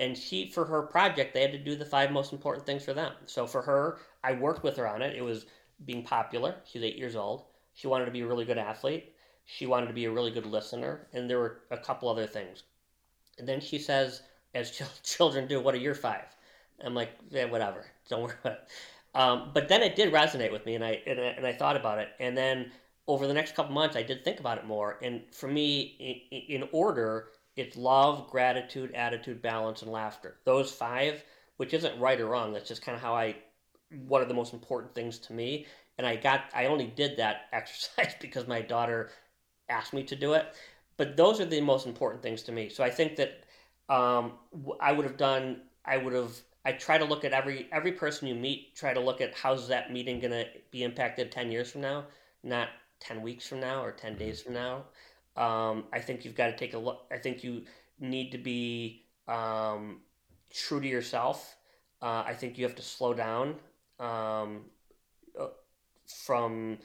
[0.00, 2.94] and she for her project they had to do the five most important things for
[2.94, 5.46] them so for her i worked with her on it it was
[5.86, 7.44] being popular she was eight years old
[7.74, 9.14] she wanted to be a really good athlete
[9.46, 12.64] she wanted to be a really good listener and there were a couple other things
[13.38, 14.22] And then she says,
[14.54, 16.24] as ch- children do, what are your five?
[16.84, 17.86] I'm like, yeah, whatever.
[18.08, 18.68] Don't worry about it.
[19.14, 21.76] Um, but then it did resonate with me, and I, and I and I thought
[21.76, 22.08] about it.
[22.18, 22.72] And then
[23.06, 24.98] over the next couple months, I did think about it more.
[25.02, 30.36] And for me, in, in order, it's love, gratitude, attitude, balance, and laughter.
[30.44, 31.22] Those five,
[31.58, 32.52] which isn't right or wrong.
[32.52, 33.36] That's just kind of how I.
[34.06, 35.66] What are the most important things to me?
[35.98, 36.44] And I got.
[36.54, 39.10] I only did that exercise because my daughter
[39.68, 40.54] asked me to do it.
[40.96, 42.68] But those are the most important things to me.
[42.68, 43.44] So I think that
[43.88, 44.32] um,
[44.80, 45.62] I would have done.
[45.84, 46.32] I would have
[46.64, 48.74] I try to look at every every person you meet.
[48.74, 52.04] Try to look at how's that meeting going to be impacted ten years from now,
[52.42, 52.68] not
[53.00, 54.20] ten weeks from now or ten mm-hmm.
[54.20, 54.84] days from now.
[55.36, 57.06] Um, I think you've got to take a look.
[57.12, 57.64] I think you
[57.98, 60.00] need to be um,
[60.50, 61.56] true to yourself.
[62.00, 63.56] Uh, I think you have to slow down
[63.98, 64.66] um,
[65.38, 65.48] uh,
[66.24, 66.78] from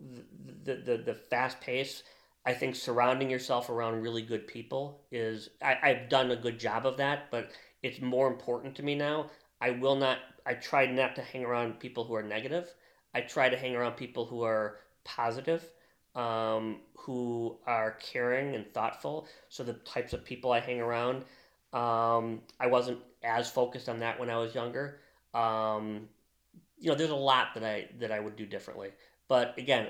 [0.00, 2.02] the, the, the fast pace.
[2.44, 6.86] I think surrounding yourself around really good people is I, I've done a good job
[6.86, 7.50] of that, but
[7.82, 9.30] it's more important to me now.
[9.60, 10.18] I will not.
[10.46, 12.72] I try not to hang around people who are negative.
[13.14, 15.64] I try to hang around people who are positive,
[16.14, 19.26] um, who are caring and thoughtful.
[19.48, 21.24] So the types of people I hang around,
[21.72, 25.00] um, I wasn't as focused on that when I was younger.
[25.34, 26.08] Um,
[26.78, 28.90] you know, there's a lot that I that I would do differently.
[29.28, 29.88] But again,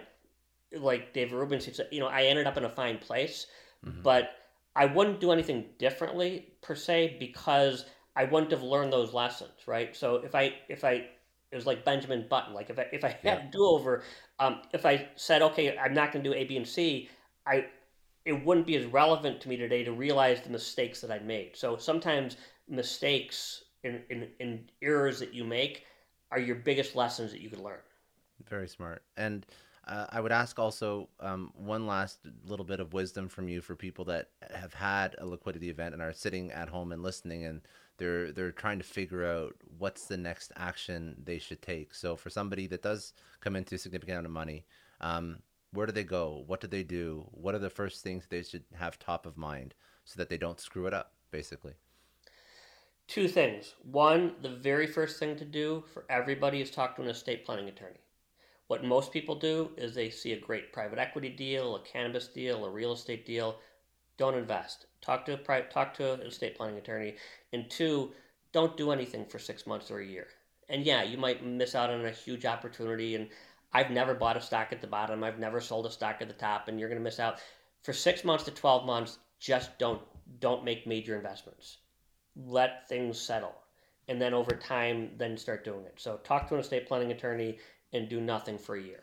[0.72, 3.46] like David Rubin said, you know, I ended up in a fine place,
[3.84, 4.02] mm-hmm.
[4.02, 4.32] but
[4.76, 7.86] I wouldn't do anything differently per se because
[8.16, 9.94] I wouldn't have learned those lessons, right?
[9.94, 11.06] So if I if I
[11.50, 13.50] it was like Benjamin Button, like if I if I had yeah.
[13.50, 14.02] do over,
[14.38, 17.08] um, if I said okay, I'm not going to do A, B, and C,
[17.46, 17.66] I
[18.24, 21.56] it wouldn't be as relevant to me today to realize the mistakes that I made.
[21.56, 22.36] So sometimes
[22.68, 25.86] mistakes and, and, and errors that you make
[26.30, 27.80] are your biggest lessons that you could learn.
[28.48, 29.02] Very smart.
[29.16, 29.46] And
[29.90, 33.74] uh, I would ask also um, one last little bit of wisdom from you for
[33.74, 37.60] people that have had a liquidity event and are sitting at home and listening, and
[37.98, 41.92] they're they're trying to figure out what's the next action they should take.
[41.92, 44.64] So for somebody that does come into a significant amount of money,
[45.00, 45.38] um,
[45.72, 46.44] where do they go?
[46.46, 47.26] What do they do?
[47.32, 49.74] What are the first things they should have top of mind
[50.04, 51.14] so that they don't screw it up?
[51.32, 51.74] Basically.
[53.08, 53.74] Two things.
[53.82, 57.68] One, the very first thing to do for everybody is talk to an estate planning
[57.68, 57.98] attorney.
[58.70, 62.64] What most people do is they see a great private equity deal, a cannabis deal,
[62.64, 63.56] a real estate deal.
[64.16, 64.86] Don't invest.
[65.00, 67.16] Talk to a pri- talk to an estate planning attorney.
[67.52, 68.12] And two,
[68.52, 70.28] don't do anything for six months or a year.
[70.68, 73.16] And yeah, you might miss out on a huge opportunity.
[73.16, 73.28] And
[73.72, 75.24] I've never bought a stock at the bottom.
[75.24, 76.68] I've never sold a stock at the top.
[76.68, 77.40] And you're going to miss out
[77.82, 79.18] for six months to twelve months.
[79.40, 80.00] Just don't
[80.38, 81.78] don't make major investments.
[82.36, 83.56] Let things settle
[84.06, 87.58] and then over time then start doing it so talk to an estate planning attorney
[87.92, 89.02] and do nothing for a year.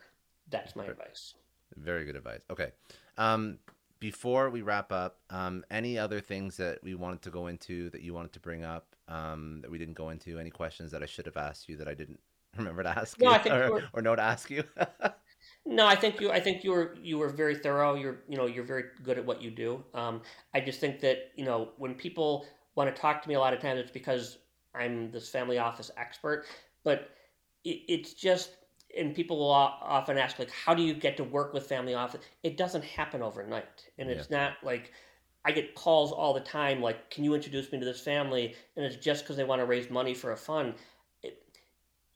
[0.50, 1.34] That's my advice.
[1.76, 2.40] Very good advice.
[2.50, 2.72] Okay.
[3.16, 3.58] Um,
[4.00, 8.02] before we wrap up, um, any other things that we wanted to go into that
[8.02, 10.38] you wanted to bring up um, that we didn't go into?
[10.38, 12.20] Any questions that I should have asked you that I didn't
[12.56, 13.84] remember to ask no, you, I think or, were...
[13.92, 14.62] or no to ask you?
[15.66, 16.30] no, I think you.
[16.30, 17.94] I think you were you were very thorough.
[17.94, 19.84] You're you know you're very good at what you do.
[19.94, 20.22] Um,
[20.54, 23.52] I just think that you know when people want to talk to me a lot
[23.52, 24.38] of times, it's because
[24.74, 26.46] I'm this family office expert.
[26.84, 27.10] But
[27.64, 28.50] it, it's just
[28.98, 32.20] and people will often ask like how do you get to work with family office?
[32.42, 34.38] It doesn't happen overnight and it's yeah.
[34.38, 34.92] not like
[35.44, 38.54] i get calls all the time like can you introduce me to this family?
[38.76, 40.74] And it's just because they want to raise money for a fund.
[41.22, 41.42] It,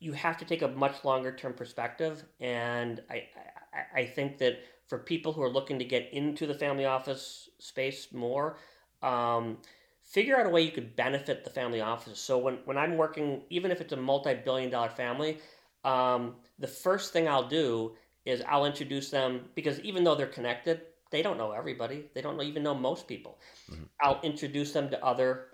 [0.00, 3.24] you have to take a much longer term perspective and I,
[3.72, 4.58] I, I think that
[4.88, 8.56] for people who are looking to get into the family office space more
[9.02, 9.58] um,
[10.02, 12.18] figure out a way you could benefit the family office.
[12.18, 15.38] So when, when i'm working even if it's a multi-billion dollar family
[15.84, 17.92] um, the first thing I'll do
[18.24, 22.06] is I'll introduce them because even though they're connected, they don't know everybody.
[22.14, 23.38] They don't even know most people.
[23.70, 23.84] Mm-hmm.
[24.00, 25.48] I'll introduce them to other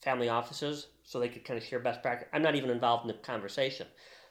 [0.00, 2.28] family offices so they could kind of share best practice.
[2.32, 3.86] I'm not even involved in the conversation,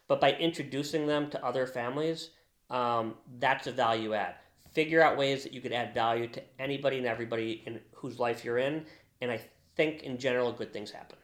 [0.07, 2.31] but by introducing them to other families,
[2.69, 4.35] um, that's a value add.
[4.71, 8.45] Figure out ways that you could add value to anybody and everybody in whose life
[8.45, 8.85] you're in,
[9.21, 9.41] and I
[9.75, 11.17] think in general, good things happen.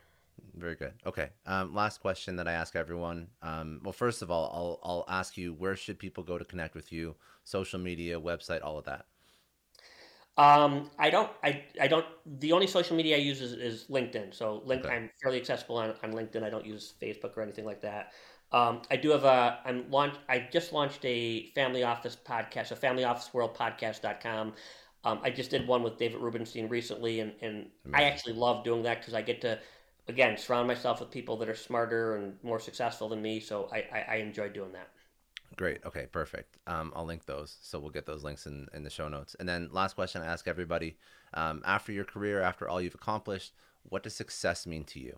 [0.56, 0.94] Very good.
[1.06, 1.30] Okay.
[1.46, 3.28] Um, last question that I ask everyone.
[3.42, 6.76] Um, well, first of all, I'll I'll ask you where should people go to connect
[6.76, 7.16] with you?
[7.44, 9.06] Social media, website, all of that.
[10.38, 11.30] Um, I don't.
[11.44, 12.06] I, I don't.
[12.40, 14.34] The only social media I use is, is LinkedIn.
[14.34, 14.96] So LinkedIn, okay.
[14.96, 16.44] I'm fairly accessible on, on LinkedIn.
[16.44, 18.14] I don't use Facebook or anything like that.
[18.52, 19.60] Um, I do have a.
[19.66, 20.16] I'm launch.
[20.30, 24.54] I just launched a family office podcast, a family office world podcast.com.
[25.06, 28.82] Um, I just did one with David Rubenstein recently, and, and I actually love doing
[28.84, 29.60] that because I get to
[30.08, 33.40] again surround myself with people that are smarter and more successful than me.
[33.40, 34.90] So I, I, I enjoy doing that.
[35.58, 35.80] Great.
[35.86, 36.58] Okay, perfect.
[36.68, 37.58] Um, I'll link those.
[37.62, 39.36] So we'll get those links in, in the show notes.
[39.40, 40.98] And then last question I ask everybody
[41.34, 43.54] um, after your career, after all you've accomplished,
[43.84, 45.18] what does success mean to you?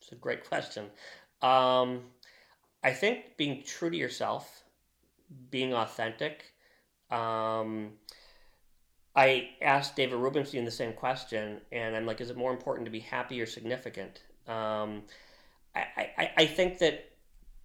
[0.00, 0.86] It's a great question.
[1.42, 2.04] Um,
[2.82, 4.64] I think being true to yourself,
[5.50, 6.54] being authentic.
[7.10, 7.92] Um,
[9.14, 12.90] I asked David Rubenstein the same question, and I'm like, is it more important to
[12.90, 14.22] be happy or significant?
[14.46, 15.02] Um,
[15.74, 17.10] I, I, I think that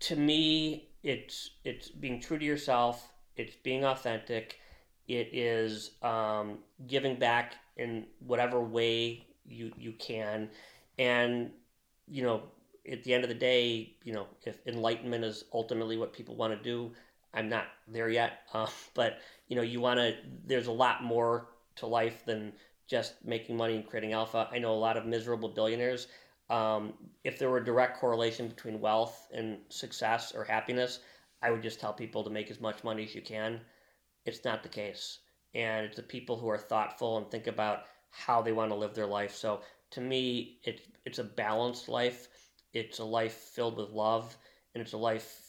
[0.02, 3.12] to me, it's it's being true to yourself.
[3.36, 4.60] It's being authentic.
[5.08, 10.50] It is um, giving back in whatever way you you can,
[10.98, 11.52] and
[12.08, 12.44] you know,
[12.92, 16.58] at the end of the day, you know, if enlightenment is ultimately what people want
[16.58, 16.92] to do,
[17.36, 18.40] I'm not there yet.
[18.54, 20.16] Uh, but you know, you want to.
[20.46, 22.54] There's a lot more to life than
[22.88, 24.48] just making money and creating alpha.
[24.52, 26.08] I know a lot of miserable billionaires.
[26.50, 31.00] Um, if there were a direct correlation between wealth and success or happiness,
[31.42, 33.60] I would just tell people to make as much money as you can.
[34.26, 35.20] It's not the case.
[35.56, 38.94] And it's the people who are thoughtful and think about how they want to live
[38.94, 39.34] their life.
[39.36, 39.62] So
[39.92, 42.28] to me, it's it's a balanced life.
[42.74, 44.38] It's a life filled with love,
[44.74, 45.45] and it's a life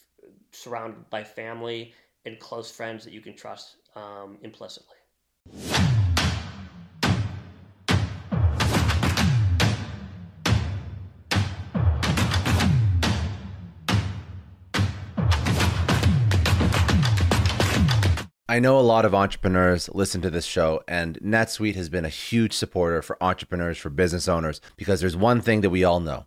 [0.52, 1.92] surrounded by family
[2.24, 4.96] and close friends that you can trust um, implicitly.
[18.48, 22.08] I know a lot of entrepreneurs listen to this show, and NetSuite has been a
[22.08, 26.26] huge supporter for entrepreneurs, for business owners, because there's one thing that we all know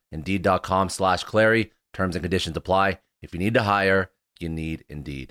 [0.11, 1.71] Indeed.com slash Clary.
[1.93, 2.99] Terms and conditions apply.
[3.21, 5.29] If you need to hire, you need Indeed.